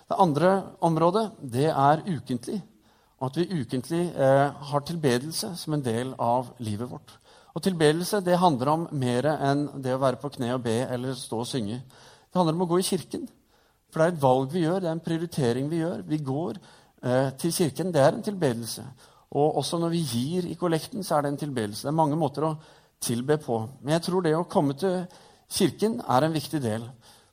Det 0.08 0.16
andre 0.24 0.52
området 0.80 1.26
det 1.42 1.68
er 1.68 2.04
ukentlig. 2.08 2.62
Og 3.18 3.32
at 3.32 3.40
vi 3.40 3.62
ukentlig 3.62 4.04
eh, 4.14 4.52
har 4.70 4.84
tilbedelse 4.86 5.56
som 5.58 5.74
en 5.74 5.84
del 5.84 6.14
av 6.22 6.54
livet 6.64 6.90
vårt. 6.90 7.16
Og 7.58 7.64
tilbedelse 7.66 8.22
det 8.22 8.38
handler 8.38 8.70
om 8.72 8.86
mer 8.94 9.26
enn 9.34 9.66
det 9.82 9.96
å 9.96 10.02
være 10.04 10.20
på 10.22 10.30
kne 10.36 10.54
og 10.54 10.62
be 10.68 10.78
eller 10.86 11.18
stå 11.18 11.42
og 11.42 11.50
synge. 11.50 11.82
Det 11.82 12.38
handler 12.38 12.56
om 12.56 12.68
å 12.68 12.70
gå 12.70 12.80
i 12.80 12.86
kirken. 12.86 13.26
For 13.90 14.00
det 14.00 14.08
er 14.08 14.14
et 14.14 14.22
valg 14.22 14.54
vi 14.54 14.64
gjør, 14.64 14.80
det 14.84 14.90
er 14.92 14.96
en 14.96 15.04
prioritering 15.04 15.70
vi 15.72 15.82
gjør. 15.82 16.04
Vi 16.06 16.22
går 16.28 16.60
eh, 16.60 17.30
til 17.42 17.56
kirken. 17.56 17.92
Det 17.92 18.04
er 18.04 18.14
en 18.14 18.24
tilbedelse. 18.24 18.86
Og 19.36 19.60
også 19.60 19.82
når 19.82 19.96
vi 19.96 20.06
gir 20.06 20.48
i 20.48 20.56
kollekten, 20.60 21.04
så 21.04 21.18
er 21.18 21.26
det 21.26 21.34
en 21.34 21.42
tilbedelse. 21.42 21.88
Det 21.88 21.92
er 21.92 22.00
mange 22.00 22.20
måter 22.20 22.46
å 22.48 22.56
tilbe 23.04 23.40
på. 23.42 23.60
Men 23.82 23.98
jeg 23.98 24.08
tror 24.08 24.24
det 24.24 24.36
å 24.38 24.48
komme 24.48 24.78
til 24.78 25.02
kirken 25.52 26.00
er 26.06 26.28
en 26.28 26.36
viktig 26.38 26.62
del. 26.64 26.86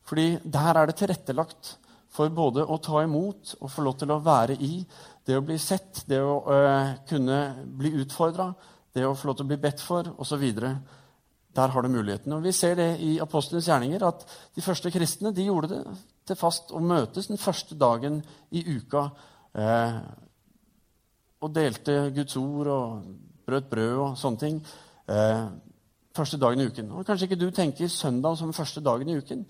Fordi 0.09 0.39
der 0.43 0.81
er 0.81 0.89
det 0.89 0.99
tilrettelagt 0.99 1.77
for 2.15 2.31
både 2.31 2.63
å 2.63 2.79
ta 2.83 3.03
imot 3.03 3.57
og 3.61 3.71
få 3.71 3.85
lov 3.85 3.99
til 3.99 4.13
å 4.15 4.21
være 4.23 4.57
i, 4.63 4.79
det 5.27 5.39
å 5.39 5.45
bli 5.45 5.57
sett, 5.59 6.05
det 6.07 6.21
å 6.23 6.37
øh, 6.53 6.93
kunne 7.09 7.39
bli 7.79 7.95
utfordra, 8.05 8.53
det 8.95 9.07
å 9.07 9.15
få 9.19 9.31
lov 9.31 9.39
til 9.39 9.47
å 9.47 9.51
bli 9.51 9.59
bedt 9.65 9.83
for, 9.83 10.13
osv. 10.23 10.45
Der 11.55 11.75
har 11.75 11.83
du 11.83 11.89
muligheten. 11.89 12.33
Og 12.37 12.43
Vi 12.45 12.53
ser 12.53 12.77
det 12.79 12.89
i 13.03 13.17
apostlenes 13.23 13.67
gjerninger 13.71 14.07
at 14.07 14.27
de 14.55 14.63
første 14.63 14.91
kristne 14.95 15.35
de 15.35 15.49
gjorde 15.49 15.73
det 15.75 15.83
til 16.29 16.39
fast 16.39 16.71
å 16.75 16.83
møtes 16.83 17.29
den 17.31 17.41
første 17.41 17.77
dagen 17.79 18.23
i 18.55 18.63
uka. 18.77 19.09
Eh, 19.55 20.01
og 21.45 21.53
delte 21.55 22.09
Guds 22.15 22.37
ord 22.41 22.71
og 22.73 23.05
brøt 23.45 23.69
brød 23.71 23.95
og 24.01 24.19
sånne 24.19 24.41
ting 24.41 24.61
eh, 25.11 25.47
første 26.17 26.39
dagen 26.41 26.63
i 26.63 26.67
uken. 26.71 26.91
Og 26.95 27.07
Kanskje 27.07 27.29
ikke 27.29 27.43
du 27.43 27.51
tenker 27.55 27.91
søndag 27.93 28.39
som 28.39 28.55
første 28.57 28.83
dagen 28.85 29.11
i 29.11 29.19
uken, 29.19 29.45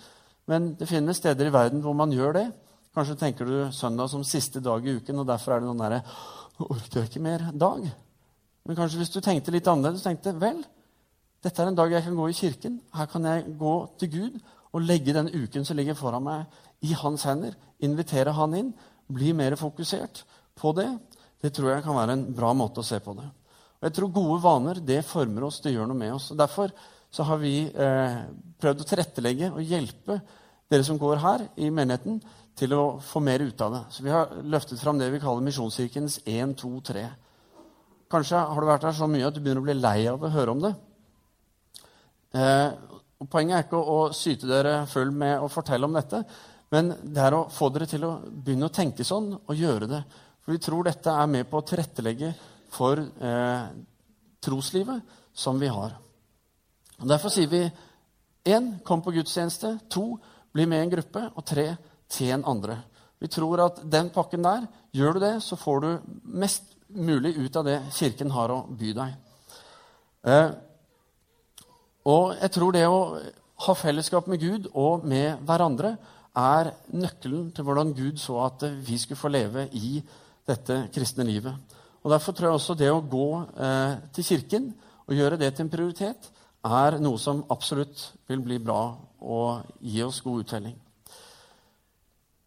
men 0.51 0.75
det 0.79 0.89
finnes 0.91 1.19
steder 1.21 1.49
i 1.49 1.55
verden 1.55 1.83
hvor 1.85 1.97
man 1.97 2.13
gjør 2.13 2.37
det. 2.37 2.47
Kanskje 2.95 3.17
tenker 3.19 3.49
du 3.49 3.73
søndag 3.75 4.11
som 4.13 4.25
siste 4.27 4.61
dag 4.63 4.85
i 4.87 4.97
uken, 4.99 5.23
og 5.23 5.29
derfor 5.29 5.55
er 5.55 5.63
det 5.63 5.71
noen 5.71 5.85
derre 5.85 6.03
Orker 6.63 7.01
jeg 7.01 7.09
ikke 7.09 7.23
mer 7.25 7.49
dag? 7.51 7.87
Men 8.65 8.77
kanskje 8.79 9.01
hvis 9.01 9.11
du 9.11 9.19
tenkte 9.19 9.51
litt 9.51 9.67
annerledes, 9.67 10.05
tenkte 10.07 10.37
vel, 10.39 10.61
dette 11.43 11.61
er 11.61 11.69
en 11.69 11.77
dag 11.77 11.91
jeg 11.91 12.05
kan 12.07 12.15
gå 12.15 12.29
i 12.31 12.37
kirken. 12.39 12.77
Her 12.95 13.09
kan 13.11 13.27
jeg 13.27 13.57
gå 13.59 13.73
til 13.99 14.13
Gud 14.13 14.37
og 14.71 14.85
legge 14.87 15.17
den 15.17 15.33
uken 15.35 15.67
som 15.67 15.77
ligger 15.77 15.99
foran 15.99 16.25
meg, 16.25 16.47
i 16.87 16.95
hans 16.97 17.27
hender. 17.27 17.57
Invitere 17.83 18.33
han 18.37 18.55
inn. 18.57 18.71
Bli 19.11 19.35
mer 19.37 19.57
fokusert 19.59 20.23
på 20.57 20.73
det. 20.79 20.89
Det 21.43 21.53
tror 21.53 21.75
jeg 21.75 21.85
kan 21.85 21.99
være 21.99 22.17
en 22.17 22.25
bra 22.37 22.55
måte 22.57 22.81
å 22.81 22.87
se 22.87 23.03
på 23.03 23.13
det. 23.19 23.27
Og 23.81 23.89
jeg 23.89 23.97
tror 23.99 24.15
Gode 24.15 24.39
vaner 24.41 24.81
det 24.81 25.03
former 25.05 25.49
oss, 25.51 25.61
det 25.61 25.75
gjør 25.75 25.91
noe 25.91 25.99
med 25.99 26.15
oss. 26.15 26.31
Og 26.33 26.39
Derfor 26.41 26.73
så 27.15 27.27
har 27.29 27.39
vi 27.39 27.61
eh, 27.71 28.17
prøvd 28.59 28.83
å 28.83 28.87
tilrettelegge 28.89 29.53
og 29.55 29.63
hjelpe 29.63 30.19
dere 30.71 30.87
som 30.87 30.99
går 30.99 31.21
her 31.23 31.45
i 31.63 31.69
menigheten, 31.71 32.19
til 32.55 32.71
å 32.77 32.83
få 33.03 33.19
mer 33.23 33.43
ut 33.43 33.61
av 33.67 33.73
det. 33.75 33.83
Så 33.91 34.05
vi 34.07 34.13
har 34.15 34.31
løftet 34.47 34.79
fram 34.79 34.99
det 34.99 35.09
vi 35.11 35.19
kaller 35.23 35.43
Misjonskirkens 35.43 36.21
1, 36.23 36.53
2, 36.61 36.71
3. 36.87 37.05
Kanskje 38.15 38.43
har 38.47 38.63
du 38.63 38.69
vært 38.69 38.87
her 38.87 38.95
så 38.95 39.09
mye 39.11 39.27
at 39.27 39.35
du 39.35 39.41
begynner 39.43 39.63
å 39.63 39.67
bli 39.67 39.75
lei 39.75 39.97
av 40.11 40.23
å 40.23 40.31
høre 40.31 40.55
om 40.55 40.63
det. 40.63 40.71
Eh, 42.35 42.69
poenget 43.31 43.57
er 43.57 43.67
ikke 43.67 43.81
å, 43.81 43.97
å 44.07 44.15
syte 44.15 44.51
dere 44.51 44.77
full 44.91 45.11
med 45.15 45.43
å 45.43 45.51
fortelle 45.51 45.87
om 45.91 45.99
dette, 45.99 46.23
men 46.75 46.93
det 47.03 47.27
er 47.27 47.37
å 47.37 47.45
få 47.51 47.71
dere 47.75 47.91
til 47.91 48.07
å 48.07 48.15
begynne 48.23 48.71
å 48.71 48.75
tenke 48.75 49.07
sånn 49.07 49.33
og 49.35 49.59
gjøre 49.59 49.91
det. 49.91 50.03
For 50.45 50.55
vi 50.55 50.63
tror 50.63 50.87
dette 50.87 51.11
er 51.11 51.31
med 51.31 51.51
på 51.51 51.59
å 51.59 51.67
tilrettelegge 51.67 52.33
for 52.75 53.03
eh, 53.03 53.67
troslivet 54.43 55.19
som 55.35 55.59
vi 55.59 55.71
har. 55.75 55.99
Og 57.03 57.09
Derfor 57.11 57.33
sier 57.33 57.51
vi 57.51 57.65
én 58.45 58.75
kom 58.85 59.03
på 59.03 59.15
gudstjeneste, 59.15 59.79
to 59.91 60.19
bli 60.55 60.67
med 60.67 60.83
i 60.83 60.87
en 60.87 60.95
gruppe, 60.95 61.23
og 61.35 61.47
tre 61.47 61.67
tjen 62.11 62.45
andre. 62.47 62.79
Vi 63.19 63.31
tror 63.33 63.63
at 63.65 63.81
den 63.91 64.11
pakken 64.15 64.45
der, 64.45 64.67
gjør 64.95 65.17
du 65.17 65.25
det, 65.25 65.35
så 65.43 65.57
får 65.57 65.81
du 65.81 65.91
mest 66.39 66.75
mulig 66.95 67.35
ut 67.39 67.57
av 67.57 67.65
det 67.67 67.79
Kirken 67.97 68.31
har 68.31 68.53
å 68.53 68.61
by 68.69 68.93
deg. 68.95 69.15
Eh, 70.25 70.51
og 72.05 72.35
jeg 72.37 72.53
tror 72.53 72.75
det 72.77 72.85
å 72.87 72.99
ha 73.65 73.75
fellesskap 73.79 74.29
med 74.29 74.43
Gud 74.43 74.69
og 74.75 75.07
med 75.09 75.41
hverandre 75.47 75.95
er 76.35 76.73
nøkkelen 76.93 77.51
til 77.55 77.67
hvordan 77.67 77.95
Gud 77.97 78.21
så 78.21 78.41
at 78.45 78.67
vi 78.85 78.99
skulle 78.99 79.21
få 79.21 79.31
leve 79.33 79.69
i 79.73 80.01
dette 80.47 80.85
kristne 80.95 81.27
livet. 81.27 81.55
Og 82.05 82.13
Derfor 82.13 82.37
tror 82.37 82.51
jeg 82.51 82.59
også 82.59 82.77
det 82.77 82.91
å 82.93 83.01
gå 83.01 83.29
eh, 83.57 83.93
til 84.13 84.29
Kirken 84.29 84.73
og 85.07 85.17
gjøre 85.17 85.39
det 85.41 85.55
til 85.55 85.65
en 85.65 85.73
prioritet 85.73 86.29
er 86.65 86.99
noe 87.03 87.21
som 87.21 87.45
absolutt 87.53 88.07
vil 88.29 88.41
bli 88.45 88.59
bra 88.63 88.95
og 89.25 89.77
gi 89.85 90.03
oss 90.05 90.23
god 90.25 90.45
uttelling. 90.45 90.77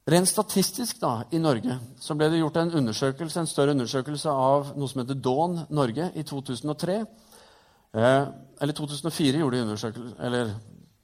Rent 0.08 0.30
statistisk 0.30 1.02
da, 1.02 1.26
i 1.36 1.40
Norge 1.42 1.76
så 2.00 2.16
ble 2.16 2.30
det 2.32 2.40
gjort 2.40 2.62
en 2.62 2.72
undersøkelse, 2.80 3.42
en 3.42 3.50
større 3.50 3.74
undersøkelse 3.76 4.32
av 4.32 4.72
noe 4.80 4.88
som 4.88 5.02
heter 5.02 5.20
Dawn 5.20 5.60
Norge 5.76 6.08
i 6.16 6.24
2003. 6.24 6.96
Eh, 7.98 8.24
eller 8.62 8.78
2004 8.78 9.42
gjorde 9.42 9.58
de 9.58 9.66
undersøkelse, 9.66 10.16
eller 10.24 10.54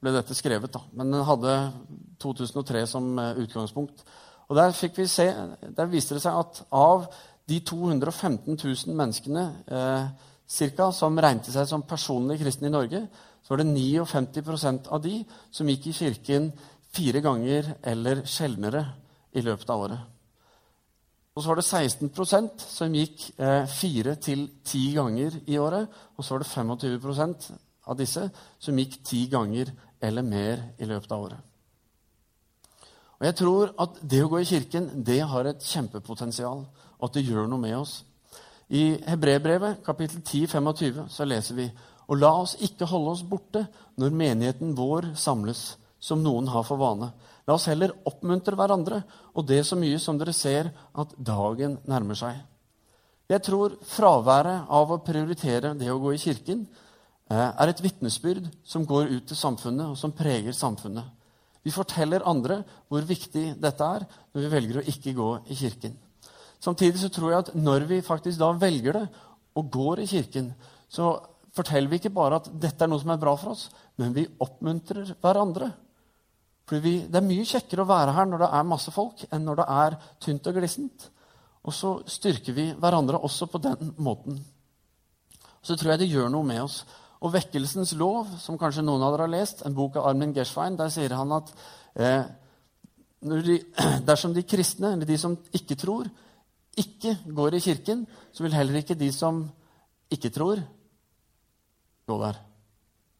ble 0.00 0.14
dette 0.14 0.36
skrevet, 0.36 0.72
da. 0.72 0.80
Men 0.96 1.12
den 1.12 1.26
hadde 1.28 1.56
2003 2.24 2.86
som 2.88 3.12
eh, 3.20 3.42
utgangspunkt. 3.44 4.06
Og 4.48 4.56
Der 4.56 4.72
se, 4.72 5.28
der 5.76 5.92
viste 5.92 6.16
det 6.16 6.22
seg 6.24 6.40
at 6.40 6.64
av 6.72 7.06
de 7.48 7.60
215 7.60 8.56
000 8.56 8.96
menneskene 8.96 9.44
eh, 9.68 10.08
cirka, 10.54 10.90
som 10.94 11.18
regnet 11.18 11.50
seg 11.52 11.68
som 11.68 11.84
personlig 11.86 12.38
kristne 12.40 12.70
i 12.70 12.74
Norge, 12.74 13.04
så 13.44 13.52
var 13.52 13.60
det 13.60 13.68
59% 13.74 14.88
av 14.88 15.02
de 15.04 15.18
som 15.52 15.68
gikk 15.68 15.90
i 15.90 15.96
kirken 15.98 16.50
fire 16.94 17.20
ganger 17.24 17.74
eller 17.82 18.22
sjeldnere 18.28 18.86
i 19.34 19.42
løpet 19.44 19.70
av 19.70 19.86
året. 19.86 20.10
Og 21.34 21.42
så 21.42 21.50
var 21.50 21.58
det 21.58 21.66
16% 21.66 22.62
som 22.62 22.94
gikk 22.94 23.24
eh, 23.42 23.64
fire 23.66 24.14
til 24.22 24.46
ti 24.62 24.84
ganger 24.94 25.40
i 25.50 25.58
året. 25.58 25.90
Og 26.14 26.22
så 26.22 26.36
var 26.36 26.44
det 26.44 26.52
25% 26.52 27.48
av 27.90 27.98
disse 27.98 28.28
som 28.62 28.78
gikk 28.78 29.00
ti 29.04 29.24
ganger 29.32 29.72
eller 30.04 30.22
mer 30.22 30.62
i 30.78 30.86
løpet 30.86 31.10
av 31.10 31.26
året. 31.26 31.50
Og 33.18 33.26
jeg 33.26 33.38
tror 33.40 33.74
at 33.82 33.98
det 34.02 34.22
å 34.22 34.30
gå 34.30 34.40
i 34.42 34.46
kirken 34.46 34.88
det 35.06 35.20
har 35.26 35.48
et 35.48 35.66
kjempepotensial, 35.66 36.64
og 36.98 37.06
at 37.08 37.18
det 37.18 37.26
gjør 37.26 37.48
noe 37.50 37.62
med 37.62 37.76
oss. 37.80 38.02
I 38.68 38.84
Hebrebrevet, 39.04 39.82
kapittel 39.84 40.22
10, 40.22 40.46
25, 40.54 41.08
så 41.12 41.26
leser 41.28 41.58
vi 41.58 41.68
og 42.08 42.20
la 42.20 42.30
oss 42.42 42.54
ikke 42.64 42.88
holde 42.88 43.14
oss 43.14 43.24
borte 43.26 43.64
når 44.00 44.16
menigheten 44.16 44.74
vår 44.76 45.12
samles, 45.18 45.74
som 46.00 46.20
noen 46.20 46.50
har 46.52 46.66
for 46.68 46.80
vane. 46.80 47.10
La 47.48 47.56
oss 47.56 47.68
heller 47.70 47.94
oppmuntre 48.08 48.56
hverandre, 48.58 49.02
og 49.32 49.46
det 49.48 49.62
så 49.64 49.76
mye 49.76 50.00
som 50.00 50.18
dere 50.20 50.34
ser 50.36 50.70
at 50.92 51.14
dagen 51.16 51.78
nærmer 51.88 52.18
seg. 52.18 52.36
Jeg 53.28 53.40
tror 53.44 53.78
fraværet 53.88 54.68
av 54.68 54.92
å 54.92 55.00
prioritere 55.04 55.72
det 55.78 55.88
å 55.88 56.00
gå 56.00 56.12
i 56.12 56.20
kirken 56.20 56.66
eh, 57.32 57.48
er 57.48 57.72
et 57.72 57.80
vitnesbyrd 57.80 58.50
som 58.68 58.84
går 58.84 59.08
ut 59.14 59.28
til 59.30 59.38
samfunnet, 59.38 59.94
og 59.94 59.96
som 59.96 60.12
preger 60.12 60.52
samfunnet. 60.56 61.08
Vi 61.64 61.72
forteller 61.72 62.26
andre 62.28 62.60
hvor 62.92 63.06
viktig 63.08 63.54
dette 63.56 63.86
er 63.96 64.04
når 64.04 64.42
vi 64.42 64.52
velger 64.52 64.80
å 64.82 64.88
ikke 64.92 65.16
gå 65.16 65.30
i 65.48 65.56
kirken. 65.56 65.96
Samtidig 66.62 67.00
så 67.02 67.10
tror 67.12 67.30
jeg 67.30 67.44
at 67.44 67.54
når 67.56 67.86
vi 67.90 68.00
faktisk 68.04 68.40
da 68.40 68.50
velger 68.58 68.98
det 68.98 69.06
og 69.58 69.70
går 69.72 70.02
i 70.02 70.08
kirken, 70.10 70.52
så 70.88 71.14
forteller 71.54 71.90
vi 71.90 72.00
ikke 72.00 72.14
bare 72.14 72.40
at 72.40 72.50
dette 72.60 72.84
er 72.84 72.90
noe 72.90 73.02
som 73.02 73.12
er 73.14 73.20
bra 73.22 73.34
for 73.38 73.54
oss, 73.54 73.68
men 74.00 74.14
vi 74.16 74.26
oppmuntrer 74.42 75.14
hverandre. 75.22 75.70
For 76.64 76.80
det 76.80 77.12
er 77.12 77.26
mye 77.26 77.44
kjekkere 77.46 77.84
å 77.84 77.90
være 77.90 78.14
her 78.16 78.28
når 78.28 78.44
det 78.44 78.50
er 78.56 78.68
masse 78.68 78.94
folk, 78.94 79.26
enn 79.30 79.44
når 79.46 79.60
det 79.60 79.68
er 79.76 79.98
tynt 80.24 80.48
og 80.50 80.58
glissent. 80.58 81.08
Og 81.64 81.76
så 81.76 81.94
styrker 82.10 82.56
vi 82.56 82.70
hverandre 82.80 83.20
også 83.24 83.48
på 83.52 83.60
den 83.64 83.94
måten. 84.02 84.40
Så 85.64 85.76
tror 85.76 85.94
jeg 85.94 86.04
det 86.04 86.12
gjør 86.12 86.32
noe 86.32 86.44
med 86.46 86.62
oss. 86.64 86.82
Og 87.24 87.32
Vekkelsens 87.32 87.94
lov, 87.96 88.28
som 88.40 88.58
kanskje 88.60 88.84
noen 88.84 89.04
av 89.04 89.14
dere 89.14 89.28
har 89.28 89.32
lest, 89.32 89.62
en 89.64 89.76
bok 89.76 89.96
av 89.96 90.10
Armin 90.10 90.34
Gershwein, 90.36 90.76
der 90.76 90.90
sier 90.92 91.14
han 91.16 91.32
at 91.32 91.52
eh, 91.96 92.26
de, 93.24 93.56
dersom 94.08 94.34
de 94.36 94.44
kristne, 94.44 94.92
eller 94.92 95.08
de 95.08 95.16
som 95.20 95.36
ikke 95.56 95.78
tror, 95.80 96.10
ikke 96.78 97.18
går 97.34 97.54
i 97.54 97.62
kirken, 97.64 98.06
så 98.32 98.42
vil 98.42 98.54
heller 98.54 98.80
ikke 98.80 98.98
de 98.98 99.10
som 99.12 99.44
ikke 100.10 100.30
tror, 100.34 100.62
gå 102.06 102.18
der. 102.20 102.40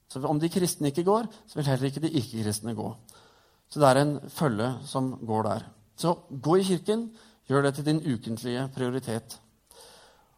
Så 0.09 0.23
om 0.29 0.41
de 0.41 0.51
kristne 0.53 0.91
ikke 0.93 1.07
går, 1.07 1.29
så 1.49 1.59
vil 1.59 1.67
heller 1.67 1.89
ikke 1.89 2.03
de 2.05 2.11
ikke-kristne 2.11 2.75
gå. 2.77 2.89
Så 3.69 3.81
det 3.81 3.89
er 3.89 4.01
en 4.01 4.19
følge 4.31 4.69
som 4.87 5.15
går 5.27 5.43
der. 5.43 5.65
Så 5.97 6.15
gå 6.43 6.57
i 6.57 6.67
kirken. 6.67 7.09
Gjør 7.49 7.63
det 7.63 7.75
til 7.75 7.87
din 7.87 7.99
ukentlige 8.15 8.69
prioritet. 8.75 9.41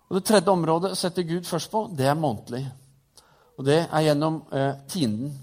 Og 0.09 0.17
Det 0.17 0.25
tredje 0.25 0.51
området 0.51 0.91
å 0.91 0.99
sette 0.99 1.23
Gud 1.27 1.45
først 1.47 1.71
på, 1.71 1.85
det 1.99 2.07
er 2.07 2.19
månedlig. 2.19 2.65
Og 3.59 3.65
det 3.67 3.79
er 3.85 4.07
gjennom 4.09 4.41
eh, 4.53 4.75
tienden. 4.89 5.35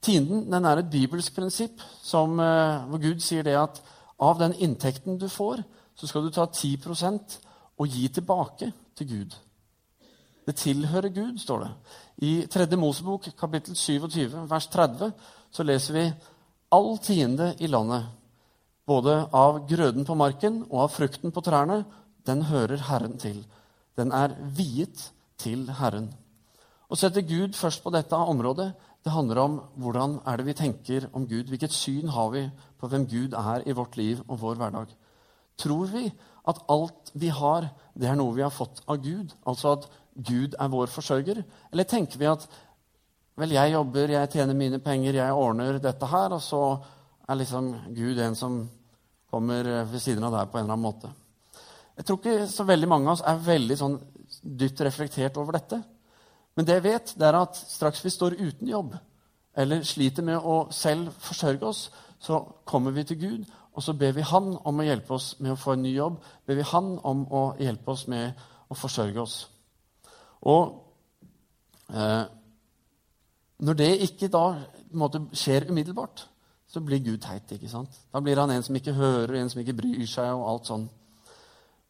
Tienden 0.00 0.46
den 0.52 0.64
er 0.64 0.80
et 0.80 0.90
bibelsk 0.90 1.34
prinsipp 1.34 1.82
som, 2.02 2.38
eh, 2.40 2.84
hvor 2.88 3.02
Gud 3.02 3.20
sier 3.24 3.44
det 3.44 3.56
at 3.58 3.82
av 4.20 4.38
den 4.40 4.54
inntekten 4.54 5.18
du 5.18 5.28
får, 5.28 5.62
så 5.98 6.06
skal 6.06 6.24
du 6.24 6.30
ta 6.30 6.46
10% 6.46 7.38
og 7.78 7.90
gi 7.90 8.08
tilbake 8.08 8.70
til 8.96 9.08
Gud. 9.10 9.36
Det 10.46 10.54
tilhører 10.56 11.12
Gud, 11.12 11.38
står 11.38 11.64
det. 11.64 11.70
I 12.24 12.32
3. 12.50 12.76
Mosebok, 12.76 13.28
kapittel 13.38 13.76
27, 13.76 14.46
vers 14.48 14.66
30, 14.72 15.12
så 15.50 15.66
leser 15.66 15.94
vi 15.94 16.04
all 16.72 16.96
tiende 17.02 17.50
i 17.60 17.68
landet, 17.68 18.06
både 18.86 19.26
av 19.36 19.66
grøden 19.68 20.06
på 20.08 20.16
marken 20.16 20.62
og 20.70 20.86
av 20.86 20.94
frukten 20.94 21.34
på 21.34 21.42
trærne, 21.44 21.82
den 22.26 22.46
hører 22.48 22.80
Herren 22.88 23.18
til. 23.20 23.42
Den 23.96 24.12
er 24.12 24.32
viet 24.56 25.10
til 25.40 25.66
Herren. 25.80 26.08
Å 26.88 26.96
sette 26.96 27.26
Gud 27.28 27.56
først 27.56 27.82
på 27.84 27.92
dette 27.92 28.16
området 28.16 28.70
det 29.04 29.12
handler 29.12 29.40
om 29.42 29.58
hvordan 29.80 30.18
er 30.26 30.40
det 30.40 30.46
vi 30.48 30.56
tenker 30.56 31.06
om 31.12 31.26
Gud. 31.28 31.48
Hvilket 31.48 31.72
syn 31.72 32.08
har 32.12 32.30
vi 32.32 32.42
på 32.80 32.88
hvem 32.88 33.06
Gud 33.08 33.36
er 33.36 33.62
i 33.68 33.76
vårt 33.76 33.96
liv 33.96 34.20
og 34.26 34.40
vår 34.40 34.58
hverdag? 34.60 34.90
Tror 35.58 35.90
vi 35.92 36.06
at 36.48 36.62
alt 36.72 37.12
vi 37.18 37.30
har, 37.34 37.68
det 37.98 38.08
er 38.08 38.16
noe 38.18 38.36
vi 38.36 38.44
har 38.44 38.54
fått 38.54 38.80
av 38.88 39.00
Gud? 39.04 39.34
Altså 39.48 39.74
at 39.76 39.88
Gud 40.14 40.56
er 40.58 40.72
vår 40.72 40.90
forsørger? 40.92 41.42
Eller 41.72 41.88
tenker 41.88 42.20
vi 42.20 42.30
at 42.30 42.46
vel, 43.38 43.54
jeg 43.54 43.74
jobber, 43.74 44.14
jeg 44.14 44.30
tjener 44.32 44.56
mine 44.58 44.80
penger, 44.82 45.20
jeg 45.20 45.34
ordner 45.34 45.78
dette 45.82 46.08
her, 46.10 46.34
og 46.34 46.42
så 46.42 46.62
er 47.28 47.38
liksom 47.38 47.70
Gud 47.94 48.18
en 48.22 48.38
som 48.38 48.62
kommer 49.30 49.66
ved 49.90 50.00
siden 50.02 50.24
av 50.24 50.34
deg 50.34 50.50
på 50.50 50.58
en 50.58 50.64
eller 50.64 50.78
annen 50.78 50.88
måte? 50.88 51.12
Jeg 51.98 52.06
tror 52.06 52.18
ikke 52.20 52.48
så 52.50 52.66
veldig 52.66 52.88
mange 52.88 53.10
av 53.10 53.18
oss 53.18 53.26
er 53.26 53.46
veldig 53.46 53.76
sånn 53.78 53.96
dypt 54.42 54.82
reflektert 54.86 55.38
over 55.40 55.58
dette. 55.58 55.80
Men 56.56 56.66
det 56.66 56.78
jeg 56.78 56.86
vet, 56.88 57.14
det 57.18 57.26
er 57.28 57.38
at 57.38 57.58
straks 57.58 58.02
vi 58.02 58.10
står 58.14 58.38
uten 58.38 58.70
jobb, 58.70 58.94
eller 59.58 59.82
sliter 59.86 60.26
med 60.26 60.38
å 60.38 60.60
selv 60.74 61.12
forsørge 61.22 61.66
oss, 61.66 61.88
så 62.22 62.40
kommer 62.66 62.94
vi 62.94 63.04
til 63.06 63.18
Gud, 63.20 63.44
og 63.78 63.82
så 63.82 63.94
ber 63.94 64.16
vi 64.16 64.26
Han 64.26 64.56
om 64.66 64.80
å 64.80 64.84
hjelpe 64.86 65.14
oss 65.14 65.36
med 65.38 65.52
å 65.54 65.58
få 65.58 65.76
en 65.76 65.84
ny 65.86 65.92
jobb. 65.94 66.16
ber 66.46 66.56
vi 66.58 66.66
Han 66.66 66.96
om 67.06 67.20
å 67.30 67.42
hjelpe 67.62 67.92
oss 67.94 68.08
med 68.10 68.34
å 68.68 68.74
forsørge 68.74 69.20
oss. 69.22 69.36
Og 70.42 70.72
eh, 71.94 72.24
når 73.58 73.78
det 73.78 73.90
ikke 74.08 74.30
da 74.34 74.42
måte, 74.98 75.22
skjer 75.30 75.70
umiddelbart, 75.70 76.26
så 76.66 76.82
blir 76.82 76.98
Gud 76.98 77.22
teit. 77.22 77.52
ikke 77.52 77.70
sant? 77.70 77.94
Da 78.12 78.20
blir 78.20 78.36
han 78.36 78.50
en 78.50 78.62
som 78.62 78.74
ikke 78.74 78.98
hører, 78.98 79.38
en 79.38 79.50
som 79.50 79.60
ikke 79.62 79.78
bryr 79.78 80.06
seg. 80.06 80.34
og 80.34 80.48
alt 80.50 80.66
sånn. 80.66 80.88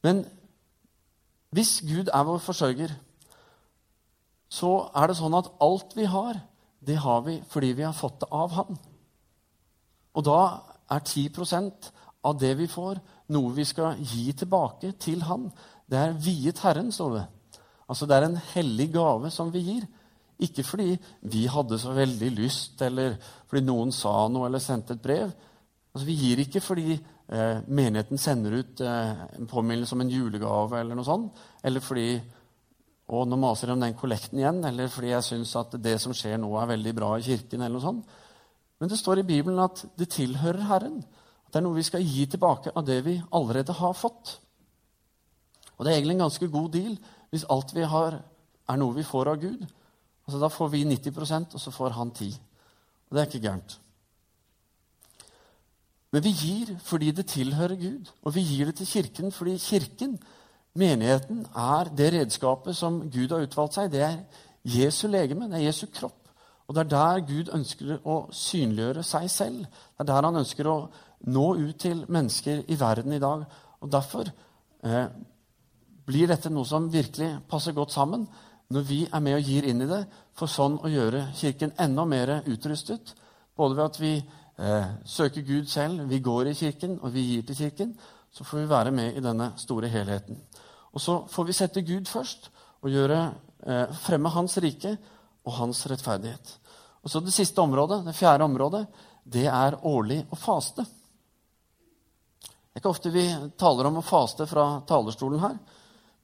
Men 0.04 0.26
hvis 1.56 1.80
Gud 1.80 2.12
er 2.12 2.24
vår 2.24 2.38
forsørger, 2.38 2.92
så 4.48 4.90
er 4.94 5.08
det 5.08 5.16
sånn 5.16 5.40
at 5.40 5.48
alt 5.60 5.96
vi 5.96 6.04
har, 6.04 6.36
det 6.80 7.00
har 7.00 7.24
vi 7.24 7.40
fordi 7.48 7.72
vi 7.72 7.82
har 7.82 7.96
fått 7.96 8.20
det 8.20 8.28
av 8.30 8.52
Han. 8.60 8.78
Og 10.14 10.24
da 10.24 10.40
er 10.90 11.00
10 11.04 11.30
av 12.24 12.38
det 12.38 12.54
vi 12.58 12.66
får, 12.70 13.00
noe 13.34 13.52
vi 13.54 13.64
skal 13.68 13.98
gi 14.00 14.32
tilbake 14.32 14.92
til 15.00 15.22
Han. 15.28 15.48
Det 15.88 15.98
er 15.98 16.16
viet 16.20 16.60
Herren, 16.64 16.92
står 16.92 17.14
det. 17.16 17.26
Altså 17.88 18.06
Det 18.06 18.16
er 18.16 18.26
en 18.28 18.40
hellig 18.54 18.90
gave 18.92 19.30
som 19.30 19.52
vi 19.52 19.64
gir. 19.64 19.86
Ikke 20.38 20.62
fordi 20.62 20.96
vi 21.32 21.46
hadde 21.50 21.78
så 21.78 21.92
veldig 21.96 22.30
lyst, 22.36 22.82
eller 22.82 23.16
fordi 23.48 23.64
noen 23.66 23.92
sa 23.92 24.28
noe 24.30 24.46
eller 24.46 24.62
sendte 24.62 24.94
et 24.94 25.02
brev. 25.02 25.30
Altså 25.94 26.06
Vi 26.06 26.14
gir 26.14 26.42
ikke 26.44 26.62
fordi 26.62 26.92
eh, 26.94 27.64
menigheten 27.66 28.18
sender 28.18 28.58
ut 28.60 28.80
eh, 28.80 29.24
en 29.38 29.48
påminnelse 29.50 29.96
om 29.96 30.04
en 30.04 30.12
julegave, 30.12 30.80
eller 30.80 30.98
noe 30.98 31.08
sånt, 31.08 31.40
eller 31.64 31.82
fordi 31.82 32.10
og 33.08 33.24
nå 33.24 33.38
maser 33.40 33.70
jeg 33.70 33.78
om 33.78 33.82
den 33.82 33.96
kollekten 33.96 34.40
igjen, 34.42 34.58
eller 34.68 34.90
fordi 34.92 35.14
jeg 35.14 35.24
syns 35.24 35.54
at 35.56 35.78
det 35.80 35.94
som 36.02 36.12
skjer 36.12 36.36
nå, 36.36 36.50
er 36.60 36.74
veldig 36.74 36.92
bra 36.96 37.14
i 37.16 37.24
kirken. 37.24 37.62
eller 37.62 37.78
noe 37.78 37.86
sånt. 37.86 38.10
Men 38.78 38.90
det 38.90 38.98
står 38.98 39.22
i 39.22 39.26
Bibelen 39.26 39.58
at 39.62 39.84
det 39.98 40.10
tilhører 40.14 40.68
Herren. 40.68 41.00
At 41.46 41.52
det 41.52 41.60
er 41.60 41.66
noe 41.66 41.78
vi 41.78 41.86
skal 41.86 42.04
gi 42.04 42.26
tilbake 42.30 42.72
av 42.76 42.86
det 42.86 43.00
vi 43.06 43.16
allerede 43.34 43.74
har 43.74 43.96
fått. 43.98 44.38
Og 45.76 45.84
det 45.84 45.92
er 45.92 45.98
egentlig 45.98 46.18
en 46.18 46.26
ganske 46.26 46.48
god 46.52 46.70
deal 46.74 46.94
hvis 47.30 47.46
alt 47.50 47.74
vi 47.74 47.84
har, 47.84 48.20
er 48.68 48.80
noe 48.80 48.96
vi 48.96 49.06
får 49.06 49.32
av 49.32 49.42
Gud. 49.42 49.66
Altså 50.26 50.40
Da 50.40 50.48
får 50.52 50.72
vi 50.72 50.84
90% 50.84 51.54
og 51.54 51.60
så 51.60 51.70
får 51.72 51.96
han 51.96 52.10
10 52.10 52.32
Og 53.08 53.16
det 53.16 53.20
er 53.20 53.26
ikke 53.26 53.46
gærent. 53.46 53.78
Men 56.12 56.24
vi 56.24 56.32
gir 56.32 56.74
fordi 56.84 57.10
det 57.10 57.26
tilhører 57.26 57.76
Gud, 57.76 58.10
og 58.22 58.34
vi 58.34 58.40
gir 58.40 58.66
det 58.66 58.76
til 58.76 58.86
Kirken 58.86 59.32
fordi 59.32 59.58
Kirken 59.58 60.18
Menigheten 60.78 61.46
er 61.56 61.88
det 61.96 62.12
redskapet 62.12 62.76
som 62.76 63.00
Gud 63.10 63.32
har 63.32 63.42
utvalgt 63.42 63.74
seg. 63.74 63.90
Det 63.90 64.02
er 64.04 64.18
Jesu 64.62 65.08
legeme, 65.08 65.48
det 65.50 65.58
er 65.58 65.66
Jesu 65.66 65.86
kropp. 65.90 66.27
Og 66.68 66.74
det 66.74 66.84
er 66.84 66.90
der 66.92 67.22
Gud 67.24 67.48
ønsker 67.56 67.94
å 68.04 68.18
synliggjøre 68.34 69.02
seg 69.06 69.30
selv. 69.32 69.62
Det 69.64 70.04
er 70.04 70.10
der 70.10 70.26
han 70.28 70.40
ønsker 70.42 70.68
å 70.68 70.76
nå 71.32 71.46
ut 71.56 71.78
til 71.80 72.04
mennesker 72.12 72.66
i 72.68 72.76
verden 72.78 73.16
i 73.16 73.22
dag. 73.22 73.46
Og 73.80 73.92
Derfor 73.92 74.28
eh, 74.28 75.06
blir 76.06 76.28
dette 76.28 76.52
noe 76.52 76.68
som 76.68 76.90
virkelig 76.92 77.38
passer 77.48 77.76
godt 77.76 77.96
sammen 77.96 78.26
når 78.68 78.84
vi 78.84 78.98
er 79.06 79.24
med 79.24 79.38
og 79.38 79.48
gir 79.48 79.64
inn 79.64 79.80
i 79.80 79.88
det, 79.88 80.02
for 80.36 80.50
sånn 80.50 80.76
å 80.84 80.90
gjøre 80.92 81.30
Kirken 81.38 81.72
enda 81.80 82.04
mer 82.04 82.34
utrustet. 82.44 83.14
Både 83.56 83.78
ved 83.78 83.84
at 83.86 84.00
vi 84.02 84.12
eh, 84.18 84.90
søker 85.08 85.46
Gud 85.46 85.70
selv, 85.72 86.04
vi 86.10 86.20
går 86.20 86.50
i 86.50 86.56
Kirken, 86.58 86.98
og 87.00 87.14
vi 87.14 87.24
gir 87.30 87.46
til 87.48 87.56
Kirken. 87.62 87.94
Så 88.28 88.44
får 88.44 88.60
vi 88.60 88.70
være 88.70 88.92
med 88.92 89.16
i 89.16 89.24
denne 89.24 89.54
store 89.56 89.88
helheten. 89.88 90.36
Og 90.92 91.00
så 91.00 91.22
får 91.32 91.48
vi 91.48 91.56
sette 91.56 91.86
Gud 91.86 92.12
først 92.12 92.50
og 92.84 92.92
gjøre, 92.92 93.22
eh, 93.64 93.96
fremme 94.04 94.28
Hans 94.36 94.58
rike 94.60 94.98
og 95.46 95.52
Hans 95.58 95.86
rettferdighet. 95.90 96.58
Og 97.02 97.10
så 97.10 97.20
Det 97.20 97.32
siste 97.32 97.60
området, 97.60 98.04
det 98.04 98.16
fjerde 98.16 98.44
området, 98.44 98.86
det 99.24 99.46
er 99.46 99.78
årlig 99.86 100.26
å 100.30 100.36
faste. 100.36 100.84
Det 102.42 102.74
er 102.74 102.80
ikke 102.82 102.90
ofte 102.90 103.10
vi 103.10 103.26
taler 103.58 103.86
om 103.86 103.98
å 103.98 104.04
faste 104.06 104.46
fra 104.46 104.80
talerstolen 104.86 105.40
her, 105.40 105.58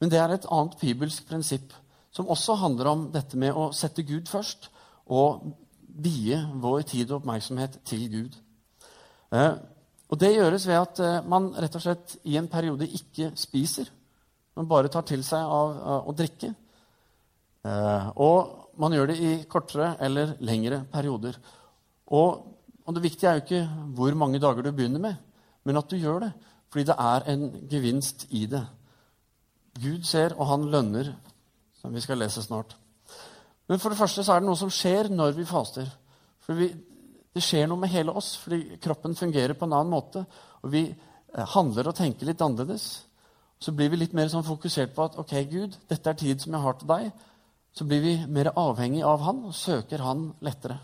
men 0.01 0.11
det 0.11 0.19
er 0.19 0.35
et 0.35 0.47
annet 0.51 0.79
bibelsk 0.81 1.27
prinsipp 1.29 1.73
som 2.15 2.29
også 2.31 2.55
handler 2.55 2.87
om 2.87 3.11
dette 3.13 3.37
med 3.37 3.55
å 3.55 3.73
sette 3.73 4.03
Gud 4.07 4.29
først 4.29 4.69
og 5.07 5.45
vie 5.89 6.39
vår 6.63 6.83
tid 6.83 7.11
og 7.11 7.23
oppmerksomhet 7.23 7.81
til 7.87 8.09
Gud. 8.11 8.37
Eh, 9.33 9.55
og 10.11 10.19
Det 10.19 10.35
gjøres 10.35 10.67
ved 10.67 10.79
at 10.79 11.01
eh, 11.01 11.27
man 11.27 11.55
rett 11.59 11.75
og 11.75 11.83
slett 11.83 12.17
i 12.25 12.37
en 12.37 12.49
periode 12.49 12.87
ikke 12.87 13.33
spiser 13.39 13.91
men 14.55 14.69
bare 14.71 14.91
tar 14.93 15.05
til 15.07 15.25
seg 15.27 15.43
av, 15.43 15.75
å 16.07 16.15
drikke. 16.17 16.53
Eh, 17.65 18.09
og 18.23 18.64
man 18.81 18.95
gjør 18.95 19.11
det 19.11 19.17
i 19.21 19.33
kortere 19.51 19.95
eller 20.05 20.35
lengre 20.45 20.83
perioder. 20.93 21.39
Og, 22.07 22.45
og, 22.85 22.95
det 22.95 23.03
viktige 23.03 23.31
er 23.31 23.39
jo 23.39 23.45
ikke 23.45 23.91
hvor 23.97 24.17
mange 24.19 24.41
dager 24.43 24.63
du 24.63 24.73
begynner 24.73 25.03
med, 25.03 25.15
men 25.65 25.81
at 25.81 25.91
du 25.91 25.97
gjør 25.97 26.27
det. 26.27 26.33
Fordi 26.73 26.85
det 26.89 26.97
er 26.99 27.29
en 27.31 27.45
gevinst 27.71 28.27
i 28.31 28.47
det. 28.51 28.65
Gud 29.79 30.03
ser, 30.07 30.35
og 30.39 30.49
han 30.51 30.67
lønner, 30.71 31.13
som 31.81 31.95
vi 31.95 32.03
skal 32.03 32.19
lese 32.19 32.43
snart. 32.43 32.77
Men 33.69 33.81
for 33.81 33.91
det 33.91 33.99
første 33.99 34.25
så 34.25 34.35
er 34.35 34.43
det 34.43 34.49
noe 34.49 34.59
som 34.59 34.73
skjer 34.73 35.09
når 35.11 35.39
vi 35.39 35.47
faster. 35.49 35.89
For 36.45 36.59
vi, 36.59 36.69
det 37.35 37.43
skjer 37.43 37.69
noe 37.71 37.81
med 37.81 37.93
hele 37.95 38.13
oss, 38.13 38.35
fordi 38.43 38.79
kroppen 38.83 39.17
fungerer 39.17 39.57
på 39.59 39.67
en 39.69 39.77
annen 39.79 39.95
måte. 39.95 40.25
Og 40.63 40.73
vi 40.75 40.85
eh, 40.91 41.47
handler 41.55 41.89
og 41.91 41.99
tenker 41.99 42.29
litt 42.29 42.43
annerledes 42.45 42.89
så 43.65 43.73
blir 43.73 43.91
vi 43.93 44.01
litt 44.03 44.15
mer 44.17 44.29
sånn 44.29 44.45
fokusert 44.45 44.95
på 44.95 45.07
at 45.07 45.17
ok, 45.21 45.35
Gud, 45.49 45.77
dette 45.89 46.11
er 46.11 46.19
tid 46.21 46.43
som 46.43 46.55
jeg 46.55 46.65
har 46.65 46.77
til 46.81 46.91
deg. 46.91 47.07
Så 47.75 47.87
blir 47.89 48.03
vi 48.05 48.15
mer 48.31 48.53
avhengig 48.55 49.03
av 49.03 49.23
Han 49.27 49.45
og 49.49 49.55
søker 49.59 50.03
Han 50.05 50.29
lettere. 50.47 50.79